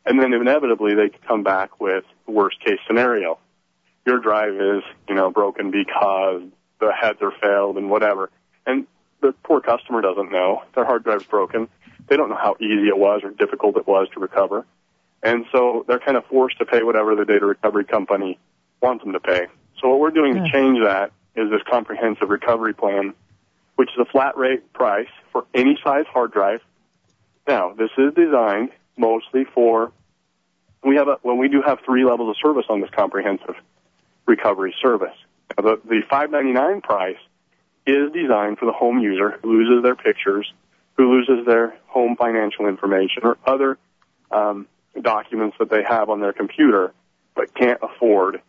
and 0.05 0.21
then 0.21 0.33
inevitably 0.35 0.95
they 0.95 1.11
come 1.27 1.43
back 1.43 1.81
with 1.81 2.05
the 2.27 2.33
worst 2.33 2.61
case 2.61 2.79
scenario 2.87 3.39
your 4.07 4.19
drive 4.19 4.55
is, 4.55 4.83
you 5.09 5.15
know, 5.15 5.31
broken 5.31 5.71
because 5.71 6.43
the 6.81 6.93
heads 6.93 7.19
are 7.23 7.33
failed 7.41 7.77
and 7.77 7.91
whatever. 7.91 8.31
The 9.23 9.33
poor 9.45 9.61
customer 9.61 10.03
doesn't 10.03 10.31
know. 10.31 10.63
Their 10.75 10.85
hard 10.85 11.05
drive's 11.05 11.25
broken. 11.25 11.69
They 12.09 12.17
don't 12.17 12.29
know 12.29 12.37
how 12.37 12.57
easy 12.61 12.89
it 12.89 12.99
was 12.99 13.23
or 13.23 13.31
difficult 13.31 13.77
it 13.77 13.87
was 13.87 14.09
to 14.15 14.21
recover. 14.21 14.67
And 15.23 15.47
so 15.53 15.85
they're 15.87 16.01
kind 16.01 16.17
of 16.17 16.27
forced 16.27 16.59
to 16.59 16.67
pay 16.67 16.83
whatever 16.83 17.15
the 17.15 17.25
data 17.25 17.47
recovery 17.47 17.85
company 17.85 18.39
wants 18.81 19.05
them 19.05 19.13
to 19.13 19.21
pay. 19.21 19.47
So 19.81 19.89
what 19.89 20.01
we're 20.01 20.11
doing 20.11 20.35
Yeah. 20.35 20.43
to 20.43 20.49
hmm. 20.49 20.53
change 20.53 20.83
that 20.83 21.13
is 21.37 21.51
this 21.51 21.63
comprehensive 21.71 22.29
recovery 22.29 22.75
plan, 22.75 23.15
which 23.77 23.91
is 23.91 23.99
a 23.99 24.05
flat 24.05 24.37
rate 24.37 24.73
price 24.73 25.09
for 25.31 25.47
any 25.55 25.79
size 25.85 26.07
hard 26.09 26.33
drive. 26.33 26.61
Now, 27.47 27.73
this 27.73 27.91
is 27.97 28.13
designed 28.15 28.71
mostly 28.97 29.45
for, 29.45 29.93
we 30.85 30.97
have 30.97 31.07
a, 31.09 31.19
well, 31.23 31.37
we 31.37 31.49
do 31.49 31.63
have 31.63 31.79
three 31.85 32.05
levels 32.05 32.31
of 32.31 32.37
service 32.43 32.67
on 32.69 32.81
this 32.81 32.91
comprehensive 32.91 33.55
recovery 34.27 34.75
service. 34.83 35.15
Now, 35.57 35.63
the, 35.63 35.81
the 35.85 36.03
599 36.11 36.81
price 36.81 37.17
is 37.87 38.13
designed 38.13 38.59
for 38.59 38.67
the 38.67 38.73
home 38.73 39.01
user 39.01 39.39
who 39.43 39.59
loses 39.59 39.83
their 39.83 39.95
pictures, 39.95 40.53
who 40.97 41.13
loses 41.13 41.47
their 41.47 41.75
home 41.87 42.17
financial 42.17 42.67
information 42.67 43.23
or 43.25 43.39
other 43.47 43.79
um, 44.31 44.67
documents 45.01 45.57
that 45.59 45.71
they 45.71 45.83
have 45.83 46.09
on 46.09 46.21
their 46.21 46.33
computer, 46.33 46.93
but 47.35 47.55
can't 47.55 47.81
afford 47.83 48.41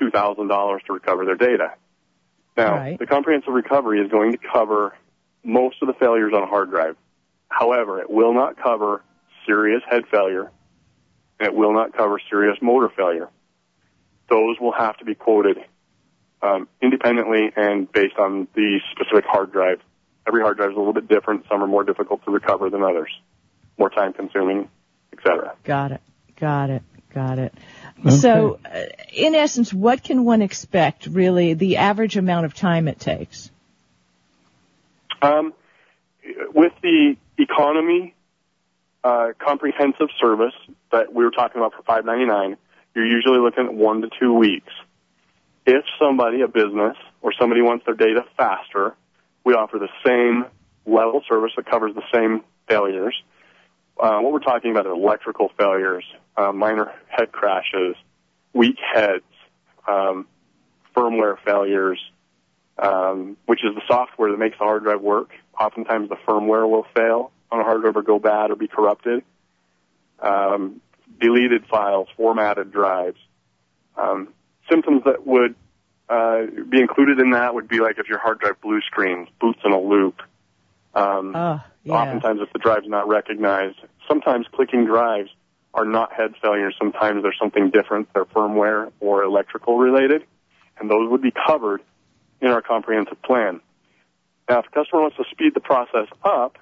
$2,000 0.00 0.82
to 0.84 0.92
recover 0.92 1.24
their 1.24 1.36
data. 1.36 1.74
Now, 2.56 2.76
Right. 2.78 2.98
the 2.98 3.06
comprehensive 3.06 3.52
recovery 3.52 4.00
is 4.00 4.10
going 4.10 4.32
to 4.32 4.38
cover 4.38 4.94
most 5.44 5.76
of 5.82 5.88
the 5.88 5.94
failures 5.94 6.32
on 6.34 6.42
a 6.42 6.46
hard 6.46 6.70
drive. 6.70 6.96
However, 7.48 8.00
it 8.00 8.10
will 8.10 8.34
not 8.34 8.56
cover 8.56 9.02
serious 9.46 9.82
head 9.88 10.04
failure, 10.10 10.50
and 11.38 11.46
it 11.46 11.54
will 11.54 11.72
not 11.72 11.96
cover 11.96 12.18
serious 12.28 12.56
motor 12.60 12.88
failure 12.88 13.28
those 14.28 14.58
will 14.60 14.72
have 14.72 14.96
to 14.98 15.04
be 15.04 15.14
quoted 15.14 15.58
um, 16.42 16.68
independently 16.82 17.50
and 17.56 17.90
based 17.90 18.16
on 18.18 18.48
the 18.54 18.80
specific 18.92 19.24
hard 19.24 19.52
drive. 19.52 19.80
Every 20.26 20.42
hard 20.42 20.56
drive 20.56 20.70
is 20.70 20.76
a 20.76 20.78
little 20.78 20.92
bit 20.92 21.08
different. 21.08 21.44
Some 21.48 21.62
are 21.62 21.66
more 21.66 21.84
difficult 21.84 22.24
to 22.24 22.30
recover 22.30 22.68
than 22.70 22.82
others. 22.82 23.10
more 23.78 23.90
time 23.90 24.12
consuming, 24.12 24.68
etc. 25.12 25.54
Got 25.64 25.92
it. 25.92 26.00
Got 26.38 26.70
it. 26.70 26.82
Got 27.14 27.38
it. 27.38 27.54
Okay. 28.00 28.10
So, 28.10 28.58
uh, 28.64 28.84
in 29.12 29.34
essence, 29.34 29.72
what 29.72 30.02
can 30.02 30.24
one 30.24 30.42
expect, 30.42 31.06
really, 31.06 31.54
the 31.54 31.78
average 31.78 32.16
amount 32.16 32.44
of 32.44 32.54
time 32.54 32.88
it 32.88 32.98
takes? 33.00 33.50
Um, 35.22 35.54
with 36.54 36.72
the 36.82 37.16
economy 37.38 38.14
uh, 39.02 39.28
comprehensive 39.38 40.08
service 40.20 40.52
that 40.92 41.12
we 41.14 41.24
were 41.24 41.30
talking 41.30 41.58
about 41.60 41.72
for 41.74 41.82
five 41.84 42.04
ninety 42.04 42.26
nine, 42.26 42.56
you're 42.94 43.06
usually 43.06 43.38
looking 43.38 43.64
at 43.64 43.72
one 43.72 44.02
to 44.02 44.10
two 44.20 44.34
weeks. 44.34 44.72
If 45.66 45.84
somebody, 45.98 46.42
a 46.42 46.48
business, 46.48 46.96
or 47.20 47.32
somebody 47.38 47.60
wants 47.60 47.84
their 47.84 47.96
data 47.96 48.24
faster, 48.36 48.94
we 49.44 49.54
offer 49.54 49.78
the 49.78 49.88
same 50.06 50.44
level 50.86 51.22
service 51.28 51.52
that 51.56 51.68
covers 51.68 51.92
the 51.94 52.04
same 52.14 52.42
failures. 52.68 53.14
Uh, 53.98 54.18
what 54.20 54.32
we're 54.32 54.38
talking 54.38 54.70
about 54.70 54.86
is 54.86 54.92
electrical 54.92 55.50
failures, 55.58 56.04
uh, 56.36 56.52
minor 56.52 56.92
head 57.08 57.32
crashes, 57.32 57.96
weak 58.52 58.76
heads, 58.94 59.24
um, 59.88 60.26
firmware 60.96 61.36
failures, 61.44 61.98
um, 62.78 63.36
which 63.46 63.64
is 63.64 63.74
the 63.74 63.82
software 63.88 64.30
that 64.30 64.38
makes 64.38 64.56
the 64.58 64.64
hard 64.64 64.84
drive 64.84 65.00
work. 65.00 65.30
Oftentimes 65.58 66.08
the 66.08 66.16
firmware 66.28 66.68
will 66.68 66.86
fail 66.94 67.32
on 67.50 67.60
a 67.60 67.64
hard 67.64 67.82
drive 67.82 67.96
or 67.96 68.02
go 68.02 68.18
bad 68.18 68.50
or 68.50 68.56
be 68.56 68.68
corrupted. 68.68 69.24
Um, 70.20 70.80
deleted 71.20 71.66
files, 71.66 72.08
formatted 72.16 72.70
drives. 72.70 73.18
Um, 73.96 74.28
symptoms 74.70 75.02
that 75.04 75.26
would 75.26 75.54
uh, 76.08 76.42
be 76.68 76.80
included 76.80 77.18
in 77.18 77.30
that 77.30 77.54
would 77.54 77.68
be 77.68 77.80
like 77.80 77.98
if 77.98 78.08
your 78.08 78.18
hard 78.18 78.38
drive 78.40 78.60
blue 78.60 78.80
screens, 78.82 79.28
boots 79.40 79.60
in 79.64 79.72
a 79.72 79.80
loop. 79.80 80.20
Um, 80.94 81.34
uh, 81.34 81.58
yeah. 81.84 81.92
Oftentimes, 81.94 82.40
if 82.42 82.52
the 82.52 82.58
drive's 82.58 82.88
not 82.88 83.08
recognized, 83.08 83.76
sometimes 84.08 84.46
clicking 84.52 84.86
drives 84.86 85.30
are 85.74 85.84
not 85.84 86.12
head 86.12 86.32
failures. 86.42 86.74
Sometimes 86.78 87.22
there's 87.22 87.36
something 87.38 87.70
different. 87.70 88.08
They're 88.14 88.24
firmware 88.24 88.90
or 89.00 89.22
electrical 89.22 89.78
related, 89.78 90.24
and 90.78 90.90
those 90.90 91.10
would 91.10 91.22
be 91.22 91.32
covered 91.46 91.82
in 92.40 92.48
our 92.48 92.62
comprehensive 92.62 93.20
plan. 93.22 93.60
Now, 94.48 94.60
if 94.60 94.66
a 94.66 94.70
customer 94.70 95.02
wants 95.02 95.16
to 95.16 95.24
speed 95.30 95.52
the 95.54 95.60
process 95.60 96.06
up, 96.24 96.56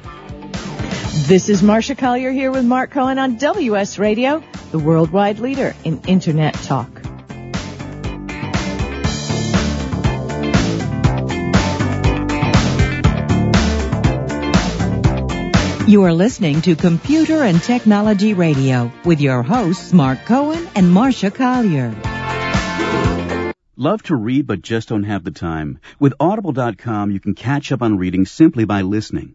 This 1.14 1.50
is 1.50 1.62
Marcia 1.62 1.94
Collier 1.94 2.32
here 2.32 2.50
with 2.50 2.64
Mark 2.64 2.90
Cohen 2.90 3.18
on 3.18 3.36
WS 3.36 3.98
Radio, 3.98 4.42
the 4.70 4.78
worldwide 4.78 5.40
leader 5.40 5.74
in 5.84 6.00
Internet 6.06 6.54
talk. 6.54 6.88
You 15.86 16.04
are 16.04 16.14
listening 16.14 16.62
to 16.62 16.74
Computer 16.76 17.42
and 17.42 17.62
Technology 17.62 18.32
Radio 18.32 18.90
with 19.04 19.20
your 19.20 19.42
hosts 19.42 19.92
Mark 19.92 20.24
Cohen 20.24 20.66
and 20.74 20.90
Marcia 20.90 21.30
Collier. 21.30 21.94
Love 23.76 24.02
to 24.04 24.16
read 24.16 24.46
but 24.46 24.62
just 24.62 24.88
don't 24.88 25.02
have 25.02 25.24
the 25.24 25.30
time? 25.30 25.78
With 26.00 26.14
Audible.com, 26.18 27.10
you 27.10 27.20
can 27.20 27.34
catch 27.34 27.70
up 27.70 27.82
on 27.82 27.98
reading 27.98 28.24
simply 28.24 28.64
by 28.64 28.80
listening. 28.80 29.34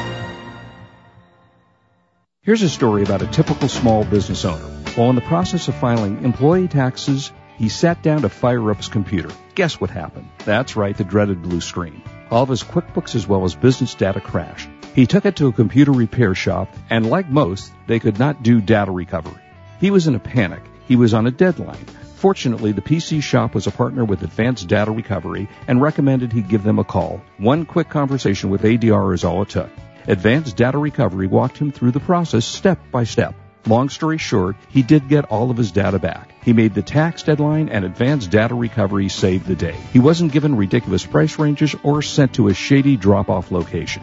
Here's 2.43 2.63
a 2.63 2.69
story 2.69 3.03
about 3.03 3.21
a 3.21 3.27
typical 3.27 3.69
small 3.69 4.03
business 4.03 4.45
owner. 4.45 4.65
While 4.95 5.11
in 5.11 5.15
the 5.15 5.21
process 5.21 5.67
of 5.67 5.75
filing 5.75 6.23
employee 6.23 6.67
taxes, 6.67 7.31
he 7.59 7.69
sat 7.69 8.01
down 8.01 8.23
to 8.23 8.29
fire 8.29 8.71
up 8.71 8.77
his 8.77 8.87
computer. 8.87 9.29
Guess 9.53 9.79
what 9.79 9.91
happened? 9.91 10.27
That's 10.43 10.75
right, 10.75 10.97
the 10.97 11.03
dreaded 11.03 11.43
blue 11.43 11.61
screen. 11.61 12.01
All 12.31 12.41
of 12.41 12.49
his 12.49 12.63
QuickBooks 12.63 13.13
as 13.13 13.27
well 13.27 13.43
as 13.43 13.53
business 13.53 13.93
data 13.93 14.19
crashed. 14.19 14.67
He 14.95 15.05
took 15.05 15.27
it 15.27 15.35
to 15.35 15.49
a 15.49 15.53
computer 15.53 15.91
repair 15.91 16.33
shop, 16.33 16.73
and 16.89 17.07
like 17.07 17.29
most, 17.29 17.71
they 17.85 17.99
could 17.99 18.17
not 18.17 18.41
do 18.41 18.59
data 18.59 18.89
recovery. 18.89 19.39
He 19.79 19.91
was 19.91 20.07
in 20.07 20.15
a 20.15 20.19
panic. 20.19 20.63
He 20.87 20.95
was 20.95 21.13
on 21.13 21.27
a 21.27 21.31
deadline. 21.31 21.85
Fortunately, 22.15 22.71
the 22.71 22.81
PC 22.81 23.21
shop 23.21 23.53
was 23.53 23.67
a 23.67 23.71
partner 23.71 24.03
with 24.03 24.23
Advanced 24.23 24.67
Data 24.67 24.89
Recovery 24.89 25.47
and 25.67 25.79
recommended 25.79 26.33
he 26.33 26.41
give 26.41 26.63
them 26.63 26.79
a 26.79 26.83
call. 26.83 27.21
One 27.37 27.65
quick 27.65 27.89
conversation 27.89 28.49
with 28.49 28.63
ADR 28.63 29.13
is 29.13 29.23
all 29.23 29.43
it 29.43 29.49
took. 29.49 29.69
Advanced 30.07 30.57
Data 30.57 30.77
Recovery 30.77 31.27
walked 31.27 31.57
him 31.57 31.71
through 31.71 31.91
the 31.91 31.99
process 31.99 32.45
step 32.45 32.79
by 32.91 33.03
step. 33.03 33.35
Long 33.67 33.89
story 33.89 34.17
short, 34.17 34.55
he 34.69 34.81
did 34.81 35.07
get 35.07 35.25
all 35.25 35.51
of 35.51 35.57
his 35.57 35.71
data 35.71 35.99
back. 35.99 36.33
He 36.43 36.53
made 36.53 36.73
the 36.73 36.81
tax 36.81 37.21
deadline 37.21 37.69
and 37.69 37.85
Advanced 37.85 38.31
Data 38.31 38.55
Recovery 38.55 39.09
saved 39.09 39.45
the 39.45 39.55
day. 39.55 39.75
He 39.93 39.99
wasn't 39.99 40.31
given 40.31 40.55
ridiculous 40.55 41.05
price 41.05 41.37
ranges 41.37 41.75
or 41.83 42.01
sent 42.01 42.33
to 42.35 42.47
a 42.47 42.53
shady 42.55 42.97
drop-off 42.97 43.51
location. 43.51 44.01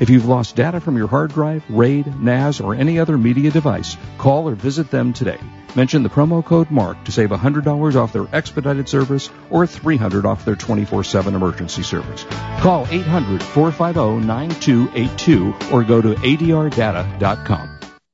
If 0.00 0.08
you've 0.08 0.26
lost 0.26 0.56
data 0.56 0.80
from 0.80 0.96
your 0.96 1.08
hard 1.08 1.34
drive, 1.34 1.62
RAID, 1.68 2.18
NAS, 2.18 2.60
or 2.60 2.74
any 2.74 2.98
other 2.98 3.18
media 3.18 3.50
device, 3.50 3.98
call 4.16 4.48
or 4.48 4.54
visit 4.54 4.90
them 4.90 5.12
today. 5.12 5.38
Mention 5.76 6.02
the 6.02 6.08
promo 6.08 6.42
code 6.42 6.70
MARK 6.70 7.04
to 7.04 7.12
save 7.12 7.28
$100 7.28 7.96
off 7.96 8.10
their 8.12 8.26
expedited 8.32 8.88
service 8.88 9.28
or 9.50 9.66
$300 9.66 10.24
off 10.24 10.46
their 10.46 10.56
24-7 10.56 11.34
emergency 11.34 11.82
service. 11.82 12.24
Call 12.60 12.86
800-450-9282 12.86 15.70
or 15.70 15.84
go 15.84 16.00
to 16.00 16.14
adrdata.com. 16.14 17.69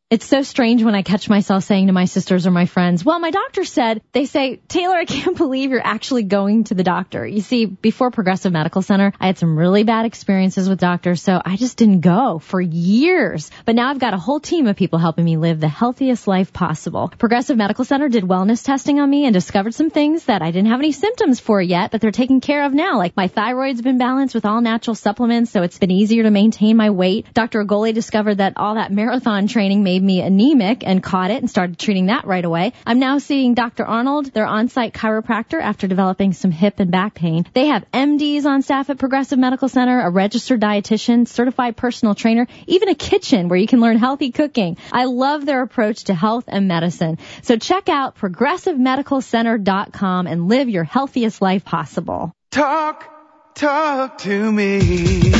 It's 0.08 0.25
so 0.25 0.42
strange 0.42 0.84
when 0.84 0.94
I 0.94 1.02
catch 1.02 1.28
myself 1.28 1.64
saying 1.64 1.88
to 1.88 1.92
my 1.92 2.04
sisters 2.04 2.46
or 2.46 2.52
my 2.52 2.66
friends, 2.66 3.04
well, 3.04 3.18
my 3.18 3.32
doctor 3.32 3.64
said, 3.64 4.02
they 4.12 4.26
say, 4.26 4.60
Taylor, 4.68 4.94
I 4.94 5.04
can't 5.04 5.36
believe 5.44 5.72
you're 5.72 5.84
actually 5.84 6.22
going 6.22 6.62
to 6.64 6.75
the 6.75 6.84
doctor. 6.84 7.26
You 7.26 7.40
see, 7.40 7.64
before 7.64 8.12
Progressive 8.12 8.52
Medical 8.52 8.82
Center, 8.82 9.12
I 9.18 9.26
had 9.26 9.36
some 9.36 9.58
really 9.58 9.82
bad 9.82 10.06
experiences 10.06 10.68
with 10.68 10.78
doctors, 10.78 11.22
so 11.22 11.42
I 11.44 11.56
just 11.56 11.76
didn't 11.76 12.02
go 12.02 12.38
for 12.38 12.60
years. 12.60 13.50
But 13.64 13.75
now 13.75 13.90
I've 13.90 13.98
got 13.98 14.14
a 14.14 14.16
whole 14.16 14.38
team 14.38 14.68
of 14.68 14.76
people 14.76 15.00
helping 15.00 15.25
me 15.25 15.38
live 15.38 15.58
the 15.58 15.66
healthiest 15.66 16.28
life 16.28 16.52
possible. 16.52 17.08
Progressive 17.18 17.56
Medical 17.56 17.84
Center 17.84 18.08
did 18.08 18.22
wellness 18.22 18.64
testing 18.64 19.00
on 19.00 19.10
me 19.10 19.25
and 19.25 19.34
discovered 19.34 19.75
some 19.75 19.90
things 19.90 20.26
that 20.26 20.40
I 20.40 20.52
didn't 20.52 20.70
have 20.70 20.78
any 20.78 20.92
symptoms 20.92 21.40
for 21.40 21.60
yet, 21.60 21.90
but 21.90 22.00
they're 22.00 22.12
taken 22.12 22.40
care 22.40 22.64
of 22.64 22.72
now. 22.72 22.96
Like 22.96 23.16
my 23.16 23.26
thyroid's 23.26 23.82
been 23.82 23.98
balanced 23.98 24.36
with 24.36 24.46
all 24.46 24.60
natural 24.60 24.94
supplements, 24.94 25.50
so 25.50 25.64
it's 25.64 25.80
been 25.80 25.90
easier 25.90 26.22
to 26.22 26.30
maintain 26.30 26.76
my 26.76 26.90
weight. 26.90 27.26
Dr. 27.34 27.64
Agoli 27.64 27.92
discovered 27.92 28.36
that 28.36 28.52
all 28.54 28.76
that 28.76 28.92
marathon 28.92 29.48
training 29.48 29.82
made 29.82 29.95
made 29.96 30.04
me 30.04 30.20
anemic 30.20 30.86
and 30.86 31.02
caught 31.02 31.30
it 31.30 31.38
and 31.38 31.48
started 31.48 31.78
treating 31.78 32.04
that 32.06 32.26
right 32.26 32.44
away. 32.44 32.74
I'm 32.84 32.98
now 32.98 33.16
seeing 33.16 33.54
Dr. 33.54 33.86
Arnold, 33.86 34.26
their 34.26 34.44
on-site 34.44 34.92
chiropractor, 34.92 35.58
after 35.58 35.86
developing 35.86 36.34
some 36.34 36.50
hip 36.50 36.80
and 36.80 36.90
back 36.90 37.14
pain. 37.14 37.46
They 37.54 37.68
have 37.68 37.90
MDs 37.92 38.44
on 38.44 38.60
staff 38.60 38.90
at 38.90 38.98
Progressive 38.98 39.38
Medical 39.38 39.70
Center, 39.70 39.98
a 40.00 40.10
registered 40.10 40.60
dietitian, 40.60 41.26
certified 41.26 41.78
personal 41.78 42.14
trainer, 42.14 42.46
even 42.66 42.90
a 42.90 42.94
kitchen 42.94 43.48
where 43.48 43.58
you 43.58 43.66
can 43.66 43.80
learn 43.80 43.96
healthy 43.96 44.32
cooking. 44.32 44.76
I 44.92 45.06
love 45.06 45.46
their 45.46 45.62
approach 45.62 46.04
to 46.04 46.14
health 46.14 46.44
and 46.46 46.68
medicine. 46.68 47.16
So 47.40 47.56
check 47.56 47.88
out 47.88 48.18
progressivemedicalcenter.com 48.18 50.26
and 50.26 50.48
live 50.48 50.68
your 50.68 50.84
healthiest 50.84 51.40
life 51.40 51.64
possible. 51.64 52.34
Talk, 52.50 53.10
talk 53.54 54.18
to 54.18 54.52
me. 54.52 55.32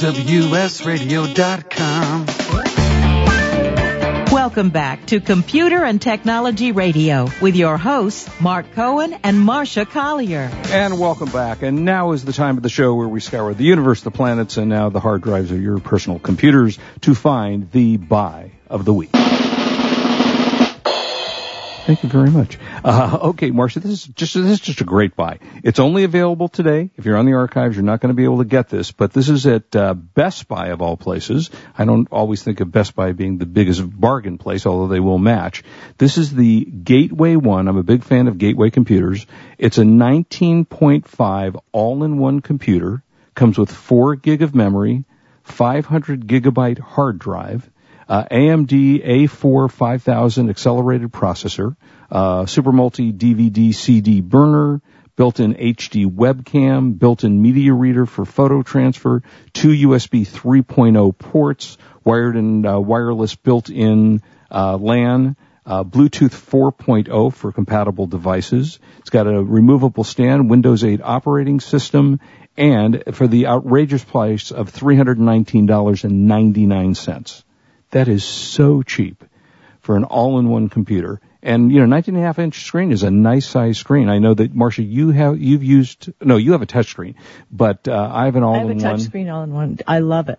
WSRadio.com. 0.00 2.29
Welcome 4.50 4.70
back 4.70 5.06
to 5.06 5.20
Computer 5.20 5.84
and 5.84 6.02
Technology 6.02 6.72
Radio 6.72 7.28
with 7.40 7.54
your 7.54 7.78
hosts, 7.78 8.28
Mark 8.40 8.66
Cohen 8.72 9.16
and 9.22 9.38
Marcia 9.38 9.86
Collier. 9.86 10.50
And 10.70 10.98
welcome 10.98 11.30
back. 11.30 11.62
And 11.62 11.84
now 11.84 12.10
is 12.10 12.24
the 12.24 12.32
time 12.32 12.56
of 12.56 12.64
the 12.64 12.68
show 12.68 12.96
where 12.96 13.06
we 13.06 13.20
scour 13.20 13.54
the 13.54 13.62
universe, 13.62 14.00
the 14.00 14.10
planets, 14.10 14.56
and 14.56 14.68
now 14.68 14.88
the 14.88 14.98
hard 14.98 15.22
drives 15.22 15.52
of 15.52 15.62
your 15.62 15.78
personal 15.78 16.18
computers 16.18 16.80
to 17.02 17.14
find 17.14 17.70
the 17.70 17.96
buy 17.96 18.50
of 18.68 18.84
the 18.84 18.92
week. 18.92 19.10
Thank 21.90 22.04
you 22.04 22.08
very 22.08 22.30
much. 22.30 22.56
Uh, 22.84 23.18
okay, 23.30 23.50
Marcia, 23.50 23.80
this 23.80 23.90
is 23.90 24.04
just 24.04 24.34
this 24.34 24.44
is 24.44 24.60
just 24.60 24.80
a 24.80 24.84
great 24.84 25.16
buy. 25.16 25.40
It's 25.64 25.80
only 25.80 26.04
available 26.04 26.46
today. 26.46 26.92
If 26.96 27.04
you're 27.04 27.16
on 27.16 27.26
the 27.26 27.32
archives, 27.32 27.74
you're 27.74 27.84
not 27.84 27.98
going 27.98 28.10
to 28.10 28.14
be 28.14 28.22
able 28.22 28.38
to 28.38 28.44
get 28.44 28.68
this, 28.68 28.92
but 28.92 29.12
this 29.12 29.28
is 29.28 29.44
at 29.48 29.74
uh, 29.74 29.94
Best 29.94 30.46
Buy 30.46 30.68
of 30.68 30.82
all 30.82 30.96
places. 30.96 31.50
I 31.76 31.86
don't 31.86 32.06
always 32.12 32.44
think 32.44 32.60
of 32.60 32.70
Best 32.70 32.94
Buy 32.94 33.10
being 33.10 33.38
the 33.38 33.44
biggest 33.44 33.82
bargain 33.84 34.38
place, 34.38 34.66
although 34.66 34.86
they 34.86 35.00
will 35.00 35.18
match. 35.18 35.64
This 35.98 36.16
is 36.16 36.32
the 36.32 36.64
Gateway 36.64 37.34
One. 37.34 37.66
I'm 37.66 37.76
a 37.76 37.82
big 37.82 38.04
fan 38.04 38.28
of 38.28 38.38
Gateway 38.38 38.70
computers. 38.70 39.26
It's 39.58 39.78
a 39.78 39.82
19.5 39.82 41.60
all-in-one 41.72 42.40
computer. 42.40 43.02
Comes 43.34 43.58
with 43.58 43.72
four 43.72 44.14
gig 44.14 44.42
of 44.42 44.54
memory, 44.54 45.06
500 45.42 46.28
gigabyte 46.28 46.78
hard 46.78 47.18
drive 47.18 47.68
uh, 48.10 48.24
AMD 48.24 49.06
A4 49.06 49.70
5000 49.70 50.50
accelerated 50.50 51.12
processor, 51.12 51.76
uh, 52.10 52.44
Super 52.44 52.72
Multi 52.72 53.12
DVD 53.12 53.72
CD 53.72 54.20
burner, 54.20 54.82
built-in 55.14 55.54
HD 55.54 56.12
webcam, 56.12 56.98
built-in 56.98 57.40
media 57.40 57.72
reader 57.72 58.06
for 58.06 58.24
photo 58.24 58.62
transfer, 58.62 59.22
two 59.52 59.68
USB 59.68 60.26
3.0 60.26 61.16
ports, 61.18 61.78
wired 62.02 62.36
and 62.36 62.66
uh, 62.66 62.80
wireless 62.80 63.36
built-in 63.36 64.22
uh, 64.50 64.76
LAN, 64.76 65.36
uh, 65.64 65.84
Bluetooth 65.84 66.34
4.0 66.34 67.32
for 67.32 67.52
compatible 67.52 68.08
devices. 68.08 68.80
It's 68.98 69.10
got 69.10 69.28
a 69.28 69.40
removable 69.40 70.02
stand, 70.02 70.50
Windows 70.50 70.82
8 70.82 71.00
operating 71.00 71.60
system, 71.60 72.18
and 72.56 73.04
for 73.12 73.28
the 73.28 73.46
outrageous 73.46 74.02
price 74.02 74.50
of 74.50 74.72
$319.99. 74.72 77.44
That 77.90 78.08
is 78.08 78.24
so 78.24 78.82
cheap 78.82 79.24
for 79.80 79.96
an 79.96 80.04
all-in-one 80.04 80.68
computer. 80.68 81.20
And 81.42 81.72
you 81.72 81.80
know, 81.80 81.86
19 81.86 82.14
and 82.14 82.22
a 82.22 82.26
half 82.26 82.38
inch 82.38 82.64
screen 82.64 82.92
is 82.92 83.02
a 83.02 83.10
nice 83.10 83.46
size 83.46 83.78
screen. 83.78 84.08
I 84.08 84.18
know 84.18 84.34
that 84.34 84.54
Marcia, 84.54 84.82
you 84.82 85.10
have 85.10 85.40
you've 85.40 85.64
used 85.64 86.12
no, 86.20 86.36
you 86.36 86.52
have 86.52 86.62
a 86.62 86.66
touch 86.66 86.88
screen, 86.88 87.14
but 87.50 87.88
uh, 87.88 88.10
I 88.12 88.26
have 88.26 88.36
an 88.36 88.42
all-in-one. 88.42 88.84
I 88.84 88.88
have 88.88 88.94
a 88.94 88.98
touch 88.98 89.06
screen 89.06 89.28
all-in-one. 89.28 89.78
I 89.86 90.00
love 90.00 90.28
it. 90.28 90.38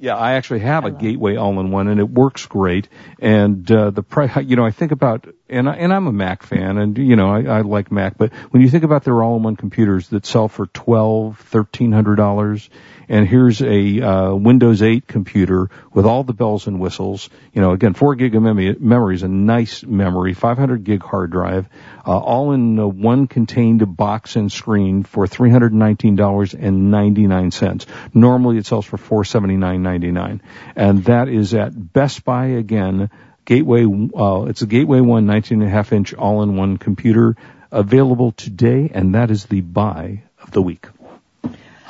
Yeah, 0.00 0.16
I 0.16 0.34
actually 0.34 0.60
have 0.60 0.84
a 0.84 0.92
Gateway 0.92 1.36
all-in-one, 1.36 1.88
and 1.88 1.98
it 1.98 2.08
works 2.08 2.46
great. 2.46 2.88
And 3.20 3.70
uh, 3.70 3.90
the 3.90 4.02
price, 4.04 4.30
you 4.44 4.54
know, 4.54 4.64
I 4.64 4.70
think 4.70 4.92
about, 4.92 5.26
and 5.48 5.68
I, 5.68 5.74
and 5.74 5.92
I'm 5.92 6.06
a 6.06 6.12
Mac 6.12 6.42
fan, 6.42 6.78
and 6.78 6.98
you 6.98 7.16
know, 7.16 7.30
I, 7.30 7.58
I 7.58 7.60
like 7.62 7.90
Mac, 7.90 8.18
but 8.18 8.32
when 8.50 8.62
you 8.62 8.68
think 8.68 8.84
about 8.84 9.04
their 9.04 9.22
all-in-one 9.22 9.56
computers 9.56 10.08
that 10.08 10.26
sell 10.26 10.48
for 10.48 10.66
twelve, 10.66 11.38
thirteen 11.38 11.92
hundred 11.92 12.16
dollars, 12.16 12.68
and 13.08 13.26
here's 13.26 13.62
a 13.62 14.02
uh, 14.02 14.34
Windows 14.34 14.82
8 14.82 15.08
computer 15.08 15.70
with 15.94 16.04
all 16.04 16.24
the 16.24 16.34
bells 16.34 16.66
and 16.66 16.78
whistles. 16.78 17.30
You 17.54 17.62
know, 17.62 17.72
again, 17.72 17.94
four 17.94 18.14
gig 18.14 18.34
of 18.34 18.42
memory, 18.42 18.76
memory 18.78 19.14
is 19.14 19.22
a 19.22 19.28
nice 19.28 19.82
memory, 19.82 20.34
500 20.34 20.84
gig 20.84 21.02
hard 21.02 21.30
drive, 21.30 21.66
uh, 22.06 22.18
all 22.18 22.52
in 22.52 22.78
uh, 22.78 22.86
one 22.86 23.26
contained 23.26 23.96
box 23.96 24.36
and 24.36 24.52
screen 24.52 25.04
for 25.04 25.26
$319.99. 25.26 27.86
Normally 28.14 28.58
it 28.58 28.66
sells 28.66 28.84
for 28.84 28.98
$479.99, 28.98 30.40
and 30.76 31.04
that 31.04 31.28
is 31.28 31.54
at 31.54 31.72
Best 31.92 32.24
Buy 32.24 32.48
again. 32.48 33.08
Gateway, 33.48 33.86
uh, 33.86 34.44
it's 34.50 34.60
a 34.60 34.66
Gateway 34.66 35.00
One 35.00 35.24
19 35.24 35.62
and 35.62 35.70
a 35.70 35.72
half 35.72 35.90
inch 35.94 36.12
all-in-one 36.12 36.76
computer 36.76 37.34
available 37.72 38.32
today, 38.32 38.90
and 38.92 39.14
that 39.14 39.30
is 39.30 39.46
the 39.46 39.62
buy 39.62 40.24
of 40.42 40.50
the 40.50 40.60
week. 40.60 40.86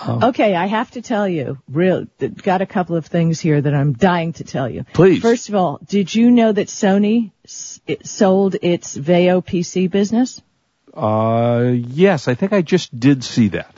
Oh. 0.07 0.29
Okay, 0.29 0.55
I 0.55 0.67
have 0.67 0.93
to 0.93 1.03
tell 1.03 1.29
you, 1.29 1.59
real, 1.69 2.07
got 2.45 2.63
a 2.63 2.67
couple 2.67 2.95
of 2.95 3.07
things 3.07 3.41
here 3.41 3.61
that 3.61 3.75
I'm 3.75 3.95
dying 3.95 4.35
to 4.35 4.45
tell 4.45 4.69
you. 4.71 4.85
Please. 4.93 5.21
First 5.21 5.49
of 5.49 5.57
all, 5.57 5.81
did 5.85 6.15
you 6.15 6.31
know 6.31 6.53
that 6.53 6.69
Sony 6.69 7.33
it 7.89 8.07
sold 8.07 8.55
its 8.63 8.97
VAIO 8.97 9.45
PC 9.45 9.91
business? 9.91 10.41
Uh, 10.95 11.73
yes, 11.75 12.29
I 12.29 12.37
think 12.37 12.53
I 12.53 12.63
just 12.63 12.97
did 12.97 13.25
see 13.25 13.49
that. 13.49 13.78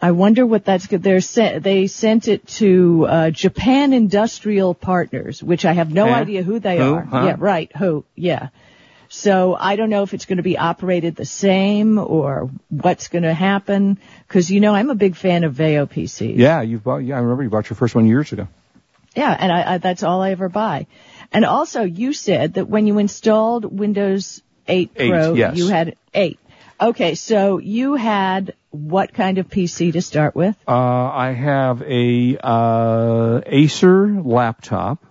I 0.00 0.12
wonder 0.12 0.46
what 0.46 0.64
that's 0.64 0.86
good. 0.86 1.02
They're 1.02 1.20
sent, 1.20 1.64
they 1.64 1.88
sent 1.88 2.28
it 2.28 2.46
to 2.58 3.06
uh, 3.08 3.30
Japan 3.30 3.92
Industrial 3.92 4.72
Partners, 4.74 5.42
which 5.42 5.64
I 5.64 5.72
have 5.72 5.92
no 5.92 6.06
Huh? 6.06 6.14
idea 6.14 6.42
who 6.44 6.60
they 6.60 6.78
Who? 6.78 6.94
are. 6.94 7.02
Huh? 7.02 7.22
Yeah, 7.26 7.36
right. 7.38 7.74
Who? 7.76 8.04
Yeah. 8.14 8.48
So 9.08 9.56
I 9.58 9.76
don't 9.76 9.90
know 9.90 10.02
if 10.02 10.14
it's 10.14 10.26
going 10.26 10.36
to 10.36 10.42
be 10.42 10.56
operated 10.58 11.16
the 11.16 11.24
same 11.24 11.98
or 11.98 12.50
what's 12.68 13.08
going 13.08 13.24
to 13.24 13.34
happen. 13.34 13.98
Because 14.28 14.50
you 14.50 14.60
know 14.60 14.74
I'm 14.74 14.90
a 14.90 14.94
big 14.94 15.16
fan 15.16 15.44
of 15.44 15.54
VAIO 15.54 15.86
PCs. 15.90 16.36
Yeah, 16.36 16.60
you 16.62 16.78
bought. 16.78 16.98
Yeah, 16.98 17.16
I 17.16 17.20
remember 17.20 17.42
you 17.42 17.48
bought 17.50 17.68
your 17.70 17.76
first 17.76 17.94
one 17.94 18.06
years 18.06 18.30
ago. 18.32 18.46
Yeah, 19.16 19.34
and 19.36 19.50
I, 19.50 19.74
I, 19.74 19.78
that's 19.78 20.02
all 20.02 20.20
I 20.22 20.30
ever 20.30 20.48
buy. 20.48 20.86
And 21.32 21.44
also, 21.44 21.82
you 21.82 22.12
said 22.12 22.54
that 22.54 22.68
when 22.68 22.86
you 22.86 22.98
installed 22.98 23.64
Windows 23.64 24.42
8 24.68 24.90
Eight, 24.94 25.10
Pro, 25.10 25.34
yes. 25.34 25.56
you 25.56 25.68
had 25.68 25.96
8. 26.14 26.38
Okay, 26.80 27.16
so 27.16 27.58
you 27.58 27.96
had 27.96 28.54
what 28.70 29.12
kind 29.12 29.38
of 29.38 29.48
PC 29.48 29.92
to 29.94 30.02
start 30.02 30.36
with? 30.36 30.56
Uh, 30.66 30.72
I 30.72 31.32
have 31.32 31.82
a 31.82 32.38
uh, 32.40 33.40
Acer 33.46 34.22
laptop, 34.22 35.04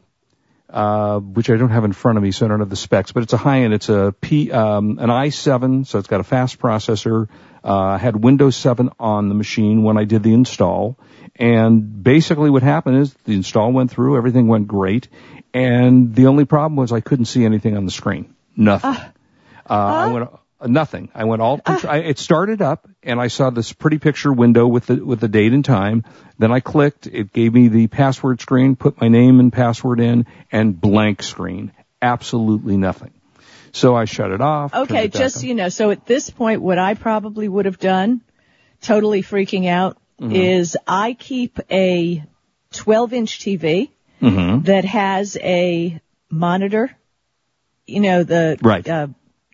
uh, 0.69 1.19
which 1.19 1.49
I 1.49 1.57
don't 1.57 1.71
have 1.71 1.83
in 1.83 1.91
front 1.91 2.17
of 2.17 2.23
me, 2.23 2.31
so 2.31 2.45
I 2.45 2.49
don't 2.49 2.59
have 2.59 2.69
the 2.69 2.77
specs. 2.77 3.11
But 3.11 3.23
it's 3.23 3.33
a 3.33 3.37
high 3.37 3.63
end. 3.63 3.73
It's 3.73 3.89
a 3.89 4.15
P, 4.21 4.49
um, 4.49 4.97
an 4.99 5.09
i7, 5.09 5.85
so 5.85 5.99
it's 5.99 6.07
got 6.07 6.21
a 6.21 6.23
fast 6.23 6.57
processor. 6.57 7.27
Uh, 7.65 7.75
I 7.75 7.97
had 7.97 8.15
Windows 8.15 8.55
7 8.55 8.91
on 8.97 9.27
the 9.27 9.35
machine 9.35 9.83
when 9.83 9.97
I 9.97 10.05
did 10.05 10.23
the 10.23 10.33
install, 10.33 10.97
and 11.35 12.01
basically 12.01 12.49
what 12.49 12.63
happened 12.63 12.97
is 12.97 13.13
the 13.25 13.33
install 13.33 13.73
went 13.73 13.91
through, 13.91 14.15
everything 14.15 14.47
went 14.47 14.67
great, 14.67 15.09
and 15.53 16.15
the 16.15 16.27
only 16.27 16.45
problem 16.45 16.77
was 16.77 16.93
I 16.93 17.01
couldn't 17.01 17.25
see 17.25 17.43
anything 17.43 17.75
on 17.75 17.83
the 17.83 17.91
screen. 17.91 18.33
Nothing. 18.55 18.91
Uh, 19.69 19.73
I 19.73 20.13
went 20.13 20.29
uh, 20.31 20.37
nothing. 20.65 21.09
I 21.13 21.25
went 21.25 21.41
all. 21.41 21.61
I, 21.65 21.99
it 21.99 22.19
started 22.19 22.61
up, 22.61 22.87
and 23.03 23.19
I 23.19 23.27
saw 23.27 23.49
this 23.49 23.73
pretty 23.73 23.99
picture 23.99 24.31
window 24.33 24.67
with 24.67 24.87
the 24.87 24.95
with 25.03 25.19
the 25.19 25.27
date 25.27 25.53
and 25.53 25.63
time. 25.63 26.03
Then 26.37 26.51
I 26.51 26.59
clicked. 26.59 27.07
It 27.07 27.33
gave 27.33 27.53
me 27.53 27.67
the 27.67 27.87
password 27.87 28.41
screen. 28.41 28.75
Put 28.75 28.99
my 29.01 29.07
name 29.07 29.39
and 29.39 29.51
password 29.51 29.99
in, 29.99 30.25
and 30.51 30.79
blank 30.79 31.23
screen. 31.23 31.71
Absolutely 32.01 32.77
nothing. 32.77 33.11
So 33.71 33.95
I 33.95 34.05
shut 34.05 34.31
it 34.31 34.41
off. 34.41 34.73
Okay, 34.73 35.05
it 35.05 35.13
just 35.13 35.37
on. 35.37 35.41
so 35.41 35.47
you 35.47 35.55
know, 35.55 35.69
so 35.69 35.91
at 35.91 36.05
this 36.05 36.29
point, 36.29 36.61
what 36.61 36.79
I 36.79 36.93
probably 36.95 37.47
would 37.47 37.65
have 37.65 37.79
done, 37.79 38.21
totally 38.81 39.21
freaking 39.21 39.67
out, 39.67 39.97
Mhm. 40.19 40.33
is 40.33 40.77
I 40.87 41.13
keep 41.13 41.59
a 41.69 42.23
12 42.71 43.13
inch 43.13 43.39
TV 43.39 43.89
Mhm. 44.21 44.65
that 44.65 44.83
has 44.85 45.37
a 45.41 45.99
monitor, 46.31 46.91
you 47.85 47.99
know, 47.99 48.23
the 48.23 48.57
Right. 48.61 48.87
uh, 48.87 49.07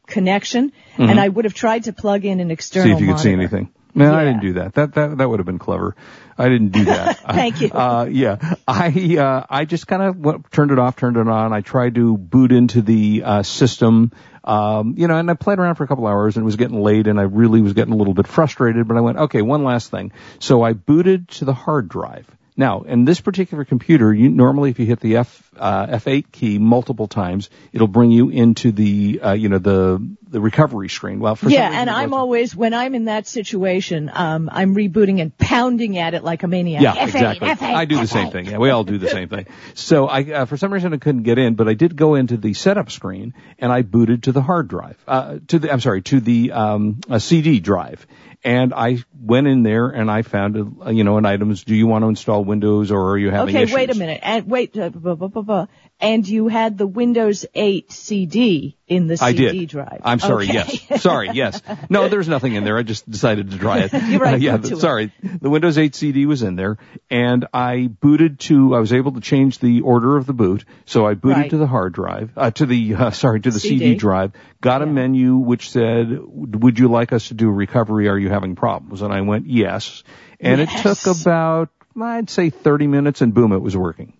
connection, 0.07 0.71
Mhm. 0.97 1.09
and 1.09 1.19
I 1.19 1.29
would 1.29 1.45
have 1.45 1.53
tried 1.53 1.85
to 1.85 1.93
plug 1.93 2.25
in 2.25 2.39
an 2.39 2.51
external 2.51 2.87
See 2.87 2.93
if 2.93 3.01
you 3.01 3.07
could 3.13 3.19
see 3.19 3.31
anything. 3.33 3.69
No, 3.95 4.13
I 4.13 4.23
didn't 4.25 4.41
do 4.41 4.53
that. 4.53 4.73
That 4.73 4.95
that 4.95 5.17
that 5.19 5.29
would 5.29 5.39
have 5.39 5.45
been 5.45 5.59
clever. 5.59 5.95
I 6.35 6.49
didn't 6.49 6.69
do 6.69 6.85
that. 6.85 7.19
Thank 7.31 7.61
you. 7.61 7.69
Uh, 7.69 8.07
yeah, 8.09 8.55
I 8.67 9.17
uh, 9.17 9.45
I 9.47 9.65
just 9.65 9.85
kind 9.85 10.01
of 10.01 10.49
turned 10.49 10.71
it 10.71 10.79
off, 10.79 10.95
turned 10.95 11.15
it 11.17 11.27
on. 11.27 11.53
I 11.53 11.61
tried 11.61 11.93
to 11.95 12.17
boot 12.17 12.51
into 12.51 12.81
the 12.81 13.21
uh, 13.23 13.43
system, 13.43 14.11
um, 14.43 14.95
you 14.97 15.07
know, 15.07 15.15
and 15.17 15.29
I 15.29 15.35
played 15.35 15.59
around 15.59 15.75
for 15.75 15.83
a 15.83 15.87
couple 15.87 16.07
hours, 16.07 16.37
and 16.37 16.43
it 16.43 16.45
was 16.45 16.55
getting 16.55 16.81
late, 16.81 17.05
and 17.05 17.19
I 17.19 17.23
really 17.23 17.61
was 17.61 17.73
getting 17.73 17.93
a 17.93 17.97
little 17.97 18.15
bit 18.15 18.25
frustrated. 18.25 18.87
But 18.87 18.97
I 18.97 19.01
went, 19.01 19.17
okay, 19.19 19.43
one 19.43 19.63
last 19.63 19.91
thing. 19.91 20.11
So 20.39 20.63
I 20.63 20.73
booted 20.73 21.27
to 21.29 21.45
the 21.45 21.53
hard 21.53 21.87
drive. 21.87 22.25
Now, 22.55 22.81
in 22.81 23.05
this 23.05 23.19
particular 23.19 23.65
computer, 23.65 24.13
you 24.13 24.29
normally 24.29 24.69
if 24.69 24.79
you 24.79 24.85
hit 24.85 24.99
the 24.99 25.17
F 25.17 25.51
uh, 25.57 25.87
F8 25.87 26.31
key 26.31 26.59
multiple 26.59 27.07
times, 27.07 27.49
it'll 27.71 27.87
bring 27.87 28.11
you 28.11 28.29
into 28.29 28.71
the 28.71 29.19
uh, 29.21 29.33
you 29.33 29.49
know 29.49 29.57
the 29.57 30.05
the 30.33 30.41
recovery 30.41 30.89
screen. 30.89 31.19
Well, 31.19 31.35
for 31.35 31.47
yeah, 31.49 31.69
and 31.71 31.89
I'm 31.89 32.09
wasn't. 32.09 32.13
always 32.13 32.55
when 32.55 32.73
I'm 32.73 32.95
in 32.95 33.05
that 33.05 33.27
situation, 33.27 34.11
um, 34.13 34.49
I'm 34.51 34.75
rebooting 34.75 35.21
and 35.21 35.37
pounding 35.37 35.97
at 35.97 36.13
it 36.15 36.23
like 36.23 36.43
a 36.43 36.47
maniac. 36.47 36.81
Yeah, 36.81 36.95
F8, 36.95 37.03
exactly. 37.05 37.47
F8, 37.49 37.61
I 37.75 37.85
do 37.85 37.95
the 37.95 38.01
F8. 38.01 38.07
same 38.09 38.31
thing. 38.31 38.45
Yeah, 38.47 38.57
we 38.57 38.69
all 38.71 38.83
do 38.83 38.97
the 38.97 39.07
same 39.09 39.29
thing. 39.29 39.45
So 39.75 40.07
I, 40.07 40.23
uh, 40.23 40.45
for 40.45 40.57
some 40.57 40.73
reason, 40.73 40.93
I 40.93 40.97
couldn't 40.97 41.23
get 41.23 41.37
in, 41.37 41.55
but 41.55 41.69
I 41.69 41.75
did 41.75 41.95
go 41.95 42.15
into 42.15 42.35
the 42.35 42.53
setup 42.53 42.91
screen 42.91 43.33
and 43.59 43.71
I 43.71 43.83
booted 43.83 44.23
to 44.23 44.31
the 44.33 44.41
hard 44.41 44.67
drive, 44.67 44.97
uh, 45.07 45.37
to 45.47 45.59
the, 45.59 45.71
I'm 45.71 45.79
sorry, 45.79 46.01
to 46.03 46.19
the, 46.19 46.51
um, 46.51 46.99
a 47.09 47.19
CD 47.19 47.59
drive. 47.61 48.05
And 48.45 48.73
I 48.73 48.97
went 49.17 49.47
in 49.47 49.63
there 49.63 49.87
and 49.87 50.11
I 50.11 50.21
found, 50.23 50.57
uh, 50.85 50.89
you 50.89 51.05
know, 51.05 51.17
an 51.17 51.25
items, 51.25 51.63
do 51.63 51.73
you 51.73 51.87
want 51.87 52.03
to 52.03 52.09
install 52.09 52.43
Windows 52.43 52.91
or 52.91 53.11
are 53.11 53.17
you 53.17 53.29
having 53.29 53.55
Okay, 53.55 53.63
issues? 53.63 53.75
wait 53.75 53.89
a 53.89 53.95
minute. 53.95 54.19
And 54.21 54.49
wait, 54.49 54.77
uh, 54.77 54.89
blah, 54.89 55.15
blah, 55.15 55.29
blah, 55.29 55.41
blah. 55.43 55.65
And 56.03 56.27
you 56.27 56.47
had 56.49 56.77
the 56.77 56.85
Windows 56.85 57.45
8 57.55 57.91
CD 57.91 58.77
in 58.87 59.07
the 59.07 59.17
I 59.21 59.31
CD 59.31 59.59
did. 59.61 59.69
drive. 59.69 60.01
I'm 60.03 60.19
sorry. 60.19 60.49
Okay. 60.49 60.79
Yes. 60.89 61.01
Sorry. 61.01 61.29
Yes. 61.33 61.61
No, 61.89 62.09
there's 62.13 62.27
nothing 62.27 62.53
in 62.55 62.63
there. 62.65 62.77
I 62.77 62.83
just 62.83 63.09
decided 63.09 63.51
to 63.51 63.57
try 63.57 63.79
it. 63.79 63.93
You're 63.93 64.19
right, 64.19 64.33
Uh, 64.35 64.37
yeah. 64.37 64.55
it. 64.57 64.77
sorry. 64.77 65.11
The 65.41 65.49
Windows 65.49 65.77
8 65.77 65.95
CD 65.95 66.25
was 66.25 66.43
in 66.43 66.55
there, 66.55 66.77
and 67.09 67.47
I 67.53 67.87
booted 67.87 68.39
to. 68.41 68.75
I 68.75 68.79
was 68.79 68.93
able 68.93 69.13
to 69.13 69.21
change 69.21 69.59
the 69.59 69.81
order 69.81 70.17
of 70.17 70.25
the 70.25 70.33
boot, 70.33 70.65
so 70.85 71.05
I 71.07 71.13
booted 71.15 71.37
Right. 71.37 71.49
to 71.51 71.57
the 71.57 71.67
hard 71.67 71.93
drive, 71.93 72.31
uh, 72.37 72.51
to 72.51 72.65
the 72.65 72.95
uh, 72.95 73.11
sorry, 73.11 73.39
to 73.39 73.49
the 73.51 73.59
CD, 73.59 73.79
CD. 73.79 73.95
drive. 73.95 74.33
Got 74.61 74.81
a 74.81 74.85
menu 74.85 75.37
which 75.37 75.69
said, 75.71 76.07
"Would 76.21 76.77
you 76.79 76.89
like 76.89 77.13
us 77.13 77.29
to 77.29 77.33
do 77.33 77.49
a 77.49 77.51
recovery? 77.53 78.09
Are 78.09 78.17
you 78.19 78.29
having 78.29 78.55
problems?" 78.55 79.01
And 79.01 79.13
I 79.13 79.21
went, 79.21 79.47
"Yes." 79.47 80.03
And 80.39 80.59
it 80.59 80.69
took 80.69 81.07
about, 81.07 81.69
I'd 81.99 82.29
say, 82.29 82.49
30 82.49 82.87
minutes, 82.87 83.21
and 83.21 83.33
boom, 83.33 83.53
it 83.53 83.61
was 83.61 83.77
working. 83.77 84.13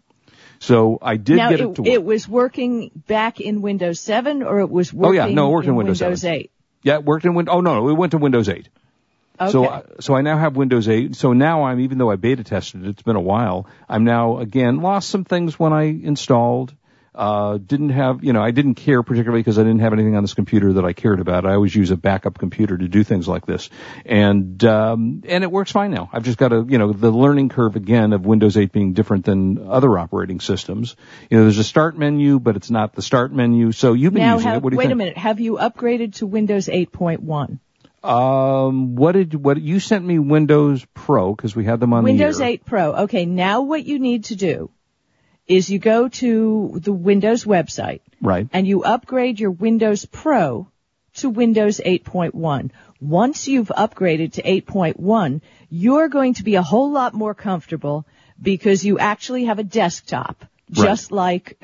So 0.64 0.98
I 1.02 1.18
did 1.18 1.36
now 1.36 1.50
get 1.50 1.60
it, 1.60 1.68
it 1.70 1.76
to 1.76 1.82
work. 1.82 1.92
it 1.92 2.04
was 2.06 2.26
working 2.28 2.90
back 3.08 3.42
in 3.42 3.62
Windows 3.62 4.00
7 4.00 4.44
or 4.44 4.62
it 4.62 4.70
was 4.70 4.94
working 4.94 5.20
Oh, 5.20 5.26
yeah. 5.28 5.34
No, 5.34 5.50
it 5.50 5.52
worked 5.52 5.68
in 5.68 5.76
Windows 5.76 6.00
7. 6.00 6.18
8? 6.26 6.52
Yeah, 6.84 6.96
it 6.96 7.04
worked 7.04 7.26
in 7.26 7.34
Windows. 7.34 7.54
Oh 7.54 7.60
no, 7.60 7.76
no, 7.82 7.90
it 7.90 7.94
went 7.94 8.12
to 8.12 8.18
Windows 8.18 8.48
8. 8.48 8.70
So, 9.50 9.66
Okay. 9.66 9.74
I- 9.74 9.82
so 10.00 10.16
I 10.16 10.22
now 10.22 10.38
have 10.38 10.56
Windows 10.56 10.88
8. 10.88 11.16
So 11.18 11.34
now 11.34 11.64
I'm, 11.66 11.82
even 11.82 11.98
though 11.98 12.10
I 12.10 12.16
beta 12.16 12.46
tested 12.46 12.86
it, 12.86 12.90
it's 12.90 13.02
been 13.02 13.18
a 13.18 13.22
while. 13.22 13.68
I'm 13.90 14.06
now 14.06 14.38
again 14.38 14.80
lost 14.82 15.10
some 15.10 15.26
things 15.26 15.60
when 15.60 15.74
I 15.74 15.84
installed. 15.84 16.74
Uh, 17.16 17.60
didn't 17.60 17.90
have, 17.90 18.24
you 18.24 18.34
know, 18.34 18.42
I 18.42 18.50
didn't 18.50 18.76
care 18.76 19.04
particularly 19.04 19.42
because 19.42 19.60
I 19.60 19.64
didn't 19.64 19.82
have 19.82 19.94
anything 19.94 20.16
on 20.16 20.24
this 20.24 20.34
computer 20.34 20.74
that 20.74 20.86
I 20.86 20.94
cared 20.94 21.20
about. 21.20 21.46
I 21.46 21.54
always 21.54 21.76
use 21.76 21.92
a 21.92 21.98
backup 21.98 22.40
computer 22.40 22.76
to 22.76 22.88
do 22.88 23.04
things 23.04 23.28
like 23.28 23.46
this, 23.46 23.70
and 24.04 24.64
um, 24.64 25.22
and 25.28 25.44
it 25.44 25.52
works 25.52 25.72
fine 25.72 25.92
now. 25.92 26.10
I've 26.12 26.24
just 26.24 26.40
got 26.40 26.48
to, 26.50 26.66
you 26.68 26.80
know, 26.80 26.92
the 26.92 27.12
learning 27.12 27.50
curve 27.50 27.76
again 27.76 28.14
of 28.14 28.26
Windows 28.26 28.58
8 28.58 28.72
being 28.72 28.94
different 28.94 29.26
than 29.26 29.70
other 29.70 29.98
operating 30.00 30.40
systems. 30.40 30.96
You 31.30 31.38
know, 31.38 31.44
there's 31.44 31.60
a 31.60 31.64
start 31.64 31.98
menu, 31.98 32.40
but 32.40 32.56
it's 32.56 32.72
not 32.72 32.96
the 32.96 33.04
start 33.04 33.32
menu. 33.32 33.72
So 33.74 33.94
you've 33.94 34.14
been 34.14 34.24
now, 34.24 34.36
using 34.36 34.50
have, 34.50 34.58
it. 34.58 34.64
What 34.64 34.72
do 34.72 34.76
you 34.76 34.80
wait 34.80 34.86
think? 34.86 34.94
a 34.94 34.96
minute. 34.96 35.18
Have 35.18 35.40
you 35.40 35.58
upgraded 35.58 36.16
to 36.16 36.26
Windows 36.26 36.68
8.1? 36.68 37.60
Um, 38.04 38.96
what 38.96 39.14
did 39.14 39.34
what 39.34 39.62
you 39.62 39.80
sent 39.80 40.04
me 40.04 40.20
Windows 40.20 40.86
Pro 40.94 41.34
because 41.34 41.56
we 41.56 41.64
had 41.64 41.80
them 41.80 41.94
on 41.94 42.04
Windows 42.04 42.40
the 42.40 42.44
air. 42.44 42.50
8 42.52 42.66
Pro. 42.66 42.94
Okay, 43.04 43.26
now 43.26 43.62
what 43.62 43.86
you 43.86 44.00
need 44.00 44.26
to 44.26 44.36
do 44.36 44.72
is 45.48 45.70
you 45.70 45.80
go 45.80 46.08
to 46.08 46.80
the 46.82 46.94
Windows 46.94 47.46
website 47.46 48.02
right? 48.22 48.48
and 48.54 48.68
you 48.68 48.84
upgrade 48.84 49.40
your 49.40 49.52
Windows 49.52 50.06
Pro 50.06 50.68
to 51.16 51.30
Windows 51.30 51.80
8.1. 51.86 52.72
Once 53.00 53.48
you've 53.48 53.68
upgraded 53.68 54.34
to 54.34 54.42
8.1, 54.42 55.42
you're 55.70 56.08
going 56.10 56.34
to 56.36 56.44
be 56.44 56.56
a 56.56 56.62
whole 56.64 56.92
lot 56.92 57.14
more 57.14 57.34
comfortable 57.34 58.06
because 58.42 58.84
you 58.84 58.98
actually 59.00 59.46
have 59.46 59.60
a 59.60 59.64
desktop, 59.64 60.46
Right. 60.76 60.86
just 60.88 61.12
like, 61.12 61.62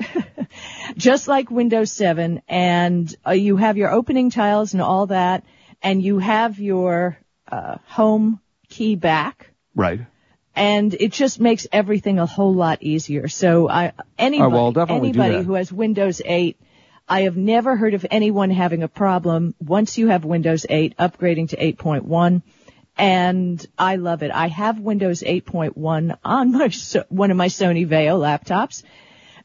just 0.96 1.26
like 1.26 1.50
Windows 1.50 1.90
7 1.90 2.42
and 2.48 3.12
uh, 3.26 3.32
you 3.32 3.56
have 3.56 3.76
your 3.76 3.90
opening 3.90 4.30
tiles 4.30 4.72
and 4.74 4.82
all 4.82 5.06
that 5.06 5.44
and 5.82 6.02
you 6.02 6.18
have 6.18 6.58
your, 6.60 7.18
uh, 7.50 7.78
home 7.86 8.40
key 8.68 8.94
back 8.94 9.48
Right. 9.74 10.00
And 10.60 10.92
it 10.92 11.12
just 11.12 11.40
makes 11.40 11.66
everything 11.72 12.18
a 12.18 12.26
whole 12.26 12.52
lot 12.52 12.82
easier. 12.82 13.28
So 13.28 13.66
I, 13.66 13.92
anybody, 14.18 14.44
Oh, 14.44 14.54
well, 14.54 14.64
I'll 14.66 14.72
definitely 14.72 15.12
do 15.12 15.22
anybody 15.22 15.42
who 15.42 15.54
has 15.54 15.72
Windows 15.72 16.20
8, 16.22 16.60
I 17.08 17.22
have 17.22 17.34
never 17.34 17.76
heard 17.76 17.94
of 17.94 18.04
anyone 18.10 18.50
having 18.50 18.82
a 18.82 18.88
problem 18.88 19.54
once 19.58 19.96
you 19.96 20.08
have 20.08 20.26
Windows 20.26 20.66
8 20.68 20.98
upgrading 20.98 21.48
to 21.48 21.56
8.1. 21.56 22.42
And 22.98 23.66
I 23.78 23.96
love 23.96 24.22
it. 24.22 24.32
I 24.32 24.48
have 24.48 24.78
Windows 24.78 25.22
8.1 25.22 26.18
on 26.22 26.52
my, 26.52 26.70
one 27.08 27.30
of 27.30 27.38
my 27.38 27.48
Sony 27.48 27.88
Vaio 27.88 28.18
laptops. 28.20 28.82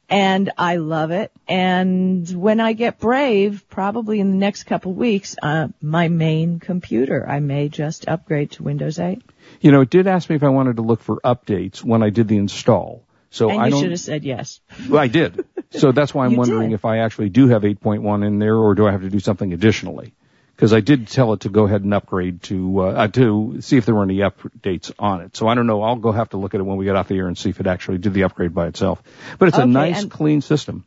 And 0.10 0.52
I 0.58 0.76
love 0.78 1.12
it. 1.12 1.32
And 1.48 2.30
when 2.30 2.60
I 2.60 2.74
get 2.74 3.00
Brave, 3.00 3.66
probably 3.70 4.20
in 4.20 4.32
the 4.32 4.38
next 4.38 4.64
couple 4.64 4.94
weeks, 4.94 5.36
uh, 5.42 5.70
my 5.82 6.10
main 6.10 6.60
computer, 6.60 7.28
I 7.28 7.40
may 7.40 7.70
just 7.70 8.08
upgrade 8.08 8.52
to 8.52 8.64
Windows 8.64 9.00
8. 9.00 9.22
You 9.62 9.72
know, 9.72 9.82
it 9.82 9.90
did 9.90 10.08
ask 10.08 10.30
me 10.30 10.36
if 10.36 10.44
I 10.44 10.50
wanted 10.50 10.76
to 10.76 10.84
look 10.84 11.02
for 11.02 11.20
updates 11.24 11.84
when 11.84 12.04
I 12.04 12.12
did 12.12 12.28
the 12.28 12.38
install. 12.38 13.04
So 13.32 13.50
and 13.50 13.62
I 13.62 13.68
you 13.68 13.80
should 13.80 13.92
have 13.92 14.00
said 14.00 14.24
yes. 14.24 14.62
Well, 14.88 15.02
I 15.02 15.08
did. 15.08 15.46
So 15.72 15.92
that's 15.92 16.14
why 16.14 16.26
I'm 16.26 16.36
wondering 16.38 16.70
did. 16.70 16.76
if 16.76 16.86
I 16.86 17.00
actually 17.00 17.30
do 17.30 17.48
have 17.50 17.64
8.1 17.64 18.26
in 18.26 18.40
there, 18.40 18.56
or 18.56 18.76
do 18.76 18.88
I 18.88 18.92
have 18.92 19.02
to 19.02 19.10
do 19.10 19.20
something 19.20 19.52
additionally? 19.52 20.14
Because 20.56 20.72
I 20.72 20.80
did 20.80 21.10
tell 21.10 21.34
it 21.34 21.42
to 21.42 21.50
go 21.50 21.66
ahead 21.66 21.84
and 21.84 21.94
upgrade 21.94 22.42
to 22.44 22.80
uh, 22.80 22.84
uh, 22.84 23.08
to 23.10 23.58
see 23.62 23.76
if 23.78 23.86
there 23.86 23.94
were 23.94 24.04
any 24.04 24.20
updates 24.20 24.92
on 24.98 25.22
it. 25.22 25.36
So 25.36 25.48
I 25.48 25.56
don't 25.56 25.68
know. 25.68 25.82
I'll 25.82 25.98
go 25.98 26.14
have 26.14 26.30
to 26.30 26.38
look 26.38 26.54
at 26.54 26.62
it 26.62 26.64
when 26.64 26.78
we 26.78 26.86
get 26.86 26.96
off 26.96 27.10
the 27.10 27.18
air 27.18 27.28
and 27.28 27.38
see 27.38 27.50
if 27.50 27.60
it 27.60 27.68
actually 27.68 27.98
did 27.98 28.14
the 28.14 28.24
upgrade 28.24 28.54
by 28.54 28.68
itself. 28.68 29.04
But 29.38 29.50
it's 29.50 29.58
a 29.58 29.66
nice, 29.66 30.06
clean 30.06 30.42
system. 30.42 30.86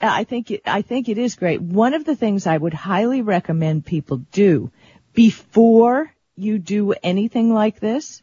I 0.00 0.24
think 0.24 0.50
it, 0.50 0.62
I 0.66 0.82
think 0.82 1.08
it 1.08 1.18
is 1.18 1.36
great. 1.36 1.60
One 1.60 1.94
of 1.94 2.04
the 2.04 2.16
things 2.16 2.46
I 2.46 2.56
would 2.56 2.74
highly 2.74 3.22
recommend 3.22 3.86
people 3.86 4.18
do 4.32 4.70
before 5.12 6.12
you 6.36 6.58
do 6.58 6.92
anything 7.02 7.52
like 7.52 7.78
this 7.80 8.22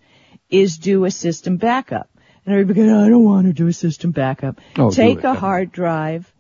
is 0.50 0.78
do 0.78 1.06
a 1.06 1.12
system 1.12 1.58
backup. 1.58 2.10
And 2.46 2.54
everybody 2.54 2.88
goes, 2.88 3.06
I 3.06 3.10
don't 3.10 3.24
want 3.24 3.48
to 3.48 3.54
do 3.54 3.68
a 3.68 3.74
system 3.74 4.12
backup. 4.12 4.60
Oh, 4.78 4.92
Take 4.92 5.24
a 5.24 5.34
hard 5.34 5.72
drive. 5.72 6.32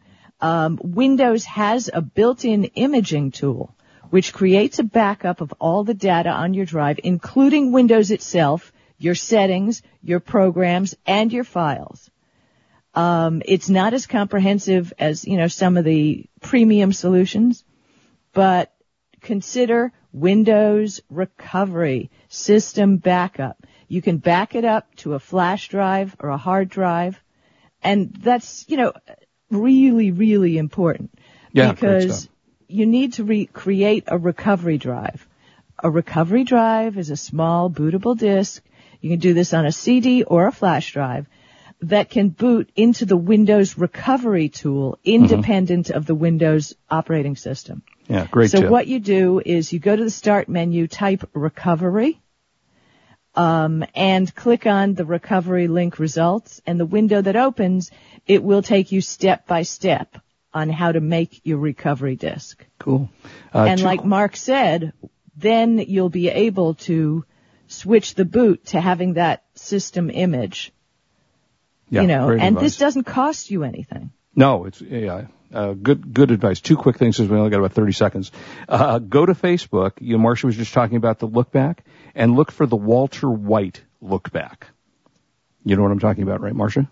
Um, 0.41 0.79
Windows 0.81 1.45
has 1.45 1.89
a 1.93 2.01
built-in 2.01 2.65
imaging 2.65 3.31
tool 3.31 3.75
which 4.09 4.33
creates 4.33 4.79
a 4.79 4.83
backup 4.83 5.41
of 5.41 5.53
all 5.59 5.83
the 5.83 5.93
data 5.93 6.29
on 6.29 6.53
your 6.53 6.65
drive, 6.65 6.99
including 7.03 7.71
Windows 7.71 8.11
itself, 8.11 8.71
your 8.97 9.15
settings, 9.15 9.81
your 10.01 10.19
programs, 10.19 10.95
and 11.05 11.31
your 11.31 11.43
files. 11.43 12.09
Um, 12.95 13.41
it's 13.45 13.69
not 13.69 13.93
as 13.93 14.07
comprehensive 14.07 14.93
as, 14.97 15.25
you 15.25 15.37
know, 15.37 15.47
some 15.47 15.77
of 15.77 15.85
the 15.85 16.25
premium 16.41 16.91
solutions, 16.91 17.63
but 18.33 18.73
consider 19.21 19.91
Windows 20.11 21.01
recovery 21.09 22.09
system 22.29 22.97
backup. 22.97 23.65
You 23.87 24.01
can 24.01 24.17
back 24.17 24.55
it 24.55 24.65
up 24.65 24.93
to 24.97 25.13
a 25.13 25.19
flash 25.19 25.69
drive 25.69 26.15
or 26.19 26.29
a 26.29 26.37
hard 26.37 26.69
drive. 26.69 27.21
And 27.81 28.13
that's, 28.13 28.65
you 28.67 28.77
know, 28.77 28.93
really, 29.49 30.11
really 30.11 30.57
important 30.57 31.11
Yeah, 31.53 31.71
because. 31.71 32.27
You 32.69 32.85
need 32.85 33.13
to 33.13 33.23
re- 33.23 33.47
create 33.47 34.03
a 34.07 34.17
recovery 34.17 34.77
drive. 34.77 35.27
A 35.83 35.89
recovery 35.89 36.43
drive 36.43 36.97
is 36.97 37.09
a 37.09 37.17
small 37.17 37.69
bootable 37.69 38.17
disk. 38.17 38.63
You 39.01 39.09
can 39.09 39.19
do 39.19 39.33
this 39.33 39.53
on 39.53 39.65
a 39.65 39.71
CD 39.71 40.23
or 40.23 40.47
a 40.47 40.51
flash 40.51 40.93
drive 40.93 41.27
that 41.81 42.09
can 42.09 42.29
boot 42.29 42.69
into 42.75 43.05
the 43.05 43.17
Windows 43.17 43.77
recovery 43.77 44.49
tool 44.49 44.99
independent 45.03 45.89
of 45.89 46.05
the 46.05 46.13
Windows 46.13 46.75
operating 46.89 47.35
system. 47.35 47.81
Yeah, 48.07 48.27
great 48.29 48.51
so 48.51 48.61
tip. 48.61 48.69
what 48.69 48.87
you 48.87 48.99
do 48.99 49.41
is 49.43 49.71
you 49.71 49.79
go 49.79 49.95
to 49.95 50.03
the 50.03 50.09
start 50.09 50.49
menu, 50.49 50.87
type 50.87 51.27
recovery, 51.33 52.21
um, 53.33 53.85
and 53.95 54.33
click 54.35 54.67
on 54.67 54.93
the 54.93 55.05
recovery 55.05 55.67
link 55.67 55.97
results 55.97 56.61
and 56.67 56.79
the 56.79 56.85
window 56.85 57.21
that 57.21 57.35
opens, 57.35 57.91
it 58.27 58.43
will 58.43 58.61
take 58.61 58.91
you 58.91 58.99
step 58.99 59.47
by 59.47 59.61
step 59.61 60.17
on 60.53 60.69
how 60.69 60.91
to 60.91 60.99
make 60.99 61.41
your 61.43 61.57
recovery 61.57 62.15
disk. 62.15 62.65
Cool. 62.79 63.09
Uh, 63.53 63.65
and 63.65 63.81
like 63.81 64.03
Mark 64.03 64.35
said, 64.35 64.93
then 65.37 65.77
you'll 65.79 66.09
be 66.09 66.29
able 66.29 66.75
to 66.75 67.25
switch 67.67 68.15
the 68.15 68.25
boot 68.25 68.65
to 68.67 68.81
having 68.81 69.13
that 69.13 69.43
system 69.55 70.09
image. 70.09 70.71
yeah, 71.89 72.01
you 72.01 72.07
know, 72.07 72.29
and 72.29 72.41
advice. 72.41 72.63
this 72.63 72.77
doesn't 72.77 73.03
cost 73.03 73.51
you 73.51 73.63
anything. 73.63 74.11
No, 74.35 74.65
it's 74.65 74.81
yeah. 74.81 75.27
Uh, 75.51 75.73
good, 75.73 76.13
good 76.13 76.29
advice. 76.29 76.59
Two 76.61 76.77
quick 76.77 76.97
things 76.97 77.17
because 77.17 77.29
we 77.29 77.37
only 77.37 77.49
got 77.49 77.57
about 77.57 77.73
30 77.73 77.91
seconds. 77.93 78.31
Uh, 78.67 78.99
go 78.99 79.25
to 79.25 79.33
Facebook. 79.33 79.93
You 79.99 80.13
know, 80.13 80.19
Marcia 80.19 80.45
was 80.45 80.55
just 80.55 80.73
talking 80.73 80.97
about 80.97 81.17
the 81.17 81.25
look 81.25 81.51
back 81.51 81.83
and 82.13 82.35
look 82.35 82.51
for 82.51 82.67
the 82.67 82.75
Walter 82.75 83.29
White 83.29 83.81
look 83.99 84.31
back. 84.31 84.67
You 85.65 85.75
know 85.75 85.81
what 85.81 85.91
I'm 85.91 85.99
talking 85.99 86.23
about, 86.23 86.41
right, 86.41 86.55
Marcia? 86.55 86.89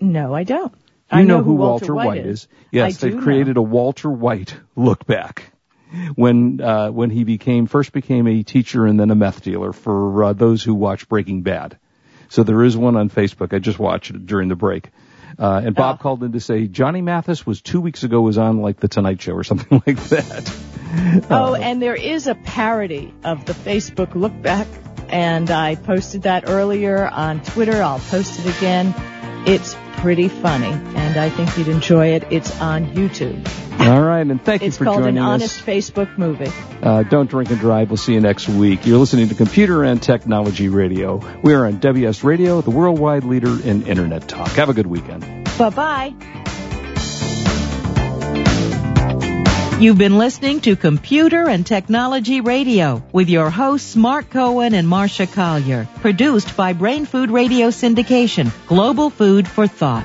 No, 0.00 0.34
I 0.34 0.44
don't. 0.44 0.74
You 1.10 1.18
I 1.18 1.22
know, 1.24 1.38
know 1.38 1.42
who 1.44 1.54
Walter 1.54 1.92
Walter 1.92 1.94
White 1.94 2.06
White 2.06 2.26
is. 2.26 2.42
is. 2.42 2.48
Yes, 2.70 2.96
they've 2.98 3.18
created 3.20 3.56
a 3.56 3.62
Walter 3.62 4.10
White 4.10 4.54
look 4.76 5.06
back 5.06 5.52
when 6.16 6.60
uh, 6.60 6.90
when 6.90 7.08
he 7.10 7.24
became 7.24 7.66
first 7.66 7.92
became 7.92 8.26
a 8.26 8.42
teacher 8.42 8.84
and 8.86 9.00
then 9.00 9.10
a 9.10 9.14
meth 9.14 9.42
dealer 9.42 9.72
for 9.72 10.24
uh, 10.24 10.32
those 10.34 10.62
who 10.62 10.74
watch 10.74 11.08
Breaking 11.08 11.42
Bad. 11.42 11.78
So 12.28 12.42
there 12.42 12.62
is 12.62 12.76
one 12.76 12.96
on 12.96 13.08
Facebook. 13.08 13.54
I 13.54 13.58
just 13.58 13.78
watched 13.78 14.10
it 14.10 14.26
during 14.26 14.48
the 14.48 14.56
break. 14.56 14.90
Uh, 15.38 15.62
and 15.64 15.74
Bob 15.74 15.96
Oh. 15.98 16.02
called 16.02 16.22
in 16.24 16.32
to 16.32 16.40
say 16.40 16.66
Johnny 16.66 17.00
Mathis 17.00 17.46
was 17.46 17.62
two 17.62 17.80
weeks 17.80 18.02
ago 18.02 18.20
was 18.20 18.36
on 18.36 18.60
like 18.60 18.80
the 18.80 18.88
Tonight 18.88 19.22
Show 19.22 19.32
or 19.32 19.44
something 19.44 19.82
like 19.86 19.96
that. 20.08 20.52
Oh, 21.30 21.54
and 21.54 21.80
there 21.80 21.94
is 21.94 22.26
a 22.26 22.34
parody 22.34 23.14
of 23.24 23.44
the 23.46 23.52
Facebook 23.54 24.14
look 24.14 24.32
back, 24.42 24.66
and 25.08 25.50
I 25.50 25.76
posted 25.76 26.22
that 26.22 26.44
earlier 26.48 27.06
on 27.06 27.42
Twitter. 27.42 27.80
I'll 27.82 27.98
post 27.98 28.40
it 28.44 28.56
again. 28.58 28.94
It's 29.46 29.76
pretty 29.98 30.28
funny, 30.28 30.72
and 31.08 31.16
I 31.16 31.30
think 31.30 31.56
you'd 31.56 31.68
enjoy 31.68 32.08
it. 32.08 32.24
It's 32.30 32.60
on 32.60 32.94
YouTube. 32.94 33.48
All 33.80 34.02
right, 34.02 34.26
and 34.26 34.42
thank 34.44 34.60
you 34.60 34.68
It's 34.68 34.76
for 34.76 34.84
called 34.84 34.98
joining 35.04 35.16
an 35.18 35.22
us. 35.24 35.30
honest 35.58 35.64
Facebook 35.66 36.18
movie. 36.18 36.50
Uh, 36.82 37.02
don't 37.04 37.30
drink 37.30 37.50
and 37.50 37.58
drive. 37.58 37.88
We'll 37.90 37.96
see 37.96 38.12
you 38.12 38.20
next 38.20 38.48
week. 38.48 38.84
You're 38.86 38.98
listening 38.98 39.28
to 39.30 39.34
Computer 39.34 39.84
and 39.84 40.02
Technology 40.02 40.68
Radio. 40.68 41.22
We 41.42 41.54
are 41.54 41.64
on 41.66 41.78
WS 41.78 42.22
Radio, 42.24 42.60
the 42.60 42.70
worldwide 42.70 43.24
leader 43.24 43.48
in 43.62 43.86
Internet 43.86 44.28
talk. 44.28 44.48
Have 44.50 44.68
a 44.68 44.74
good 44.74 44.86
weekend. 44.86 45.22
Bye 45.56 45.70
bye. 45.70 46.14
You've 49.80 49.96
been 49.96 50.18
listening 50.18 50.60
to 50.62 50.74
Computer 50.74 51.48
and 51.48 51.64
Technology 51.64 52.40
Radio 52.40 53.00
with 53.12 53.28
your 53.28 53.48
hosts 53.48 53.94
Mark 53.94 54.28
Cohen 54.28 54.74
and 54.74 54.88
Marcia 54.88 55.28
Collier. 55.28 55.86
Produced 56.00 56.56
by 56.56 56.72
Brain 56.72 57.06
Food 57.06 57.30
Radio 57.30 57.68
Syndication, 57.68 58.50
global 58.66 59.08
food 59.08 59.46
for 59.46 59.68
thought. 59.68 60.04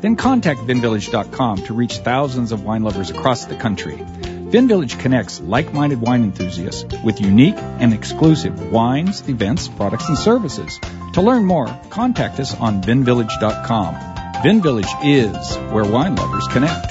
Then 0.00 0.16
contact 0.16 0.60
VinVillage.com 0.60 1.64
to 1.64 1.74
reach 1.74 1.98
thousands 1.98 2.52
of 2.52 2.64
wine 2.64 2.82
lovers 2.82 3.10
across 3.10 3.44
the 3.44 3.56
country. 3.56 3.96
VinVillage 3.96 4.98
connects 4.98 5.40
like-minded 5.40 6.00
wine 6.00 6.22
enthusiasts 6.22 6.86
with 7.02 7.20
unique 7.20 7.56
and 7.56 7.92
exclusive 7.92 8.72
wines, 8.72 9.28
events, 9.28 9.68
products, 9.68 10.08
and 10.08 10.16
services. 10.16 10.80
To 11.14 11.22
learn 11.22 11.44
more, 11.44 11.66
contact 11.90 12.40
us 12.40 12.56
on 12.56 12.82
VinVillage.com. 12.82 13.94
VinVillage 14.42 15.04
is 15.04 15.56
where 15.72 15.84
wine 15.84 16.16
lovers 16.16 16.48
connect. 16.48 16.88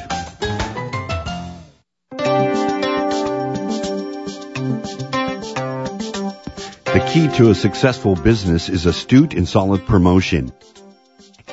The 6.85 7.09
key 7.11 7.27
to 7.35 7.49
a 7.49 7.55
successful 7.55 8.15
business 8.15 8.69
is 8.69 8.85
astute 8.85 9.33
and 9.33 9.45
solid 9.45 9.85
promotion. 9.85 10.53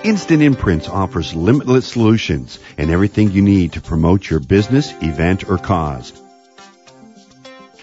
Instant 0.04 0.40
Imprints 0.40 0.88
offers 0.88 1.34
limitless 1.34 1.88
solutions 1.88 2.60
and 2.78 2.88
everything 2.88 3.32
you 3.32 3.42
need 3.42 3.72
to 3.72 3.80
promote 3.80 4.30
your 4.30 4.38
business, 4.38 4.92
event, 5.02 5.50
or 5.50 5.58
cause. 5.58 6.12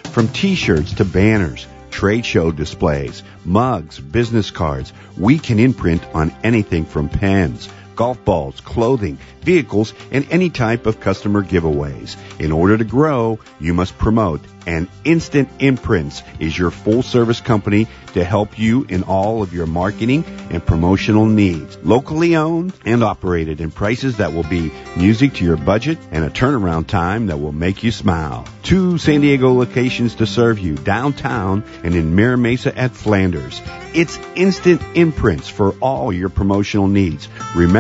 From 0.06 0.30
t-shirts 0.30 0.94
to 0.94 1.04
banners, 1.04 1.68
trade 1.98 2.24
show 2.24 2.52
displays, 2.52 3.24
mugs, 3.44 4.00
business 4.00 4.52
cards, 4.52 4.94
we 5.18 5.40
can 5.40 5.58
imprint 5.58 6.06
on 6.14 6.32
anything 6.44 6.86
from 6.86 7.10
pens, 7.10 7.68
golf 7.98 8.24
balls, 8.24 8.62
clothing, 8.62 9.18
vehicles, 9.42 9.94
and 10.12 10.26
any 10.32 10.50
type 10.50 10.86
of 10.86 11.02
customer 11.02 11.44
giveaways. 11.44 12.16
In 12.40 12.54
order 12.54 12.78
to 12.78 12.86
grow, 12.86 13.40
you 13.60 13.74
must 13.74 13.98
promote, 13.98 14.40
and 14.66 14.88
Instant 15.04 15.50
Imprints 15.60 16.22
is 16.40 16.58
your 16.58 16.72
full 16.72 17.02
service 17.02 17.42
company 17.42 17.88
to 18.14 18.24
help 18.24 18.60
you 18.60 18.86
in 18.90 19.04
all 19.04 19.42
of 19.42 19.54
your 19.54 19.66
marketing 19.66 20.24
and 20.50 20.66
promotional 20.66 21.26
needs. 21.26 21.78
Locally 21.84 22.36
owned 22.36 22.74
and 22.86 23.04
operated 23.04 23.62
in 23.62 23.72
prices 23.72 24.18
that 24.18 24.34
will 24.34 24.44
be 24.44 24.72
music 24.96 25.36
to 25.36 25.46
your 25.46 25.58
budget 25.58 25.98
and 26.12 26.24
a 26.24 26.30
turnaround 26.30 26.88
time 26.88 27.28
that 27.28 27.40
will 27.40 27.52
make 27.52 27.84
you 27.84 27.92
smile. 27.92 28.46
Two 28.64 28.98
San 28.98 29.22
Diego 29.22 29.54
locations 29.54 30.16
to 30.16 30.28
serve 30.28 30.60
you, 30.60 30.76
downtown 30.76 31.64
and 31.84 31.96
in 31.96 32.16
Mira 32.16 32.38
Mesa 32.38 32.78
at 32.78 32.92
Flanders. 32.92 33.62
It's 33.94 34.20
Instant 34.36 34.82
Imprints 34.96 35.48
for 35.48 35.72
all 35.80 36.12
your 36.12 36.30
promotional 36.30 36.88
needs. 36.88 37.30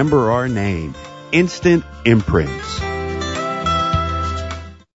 Remember 0.07 0.31
our 0.31 0.47
name, 0.47 0.95
Instant 1.33 1.83
Imprints. 2.05 2.86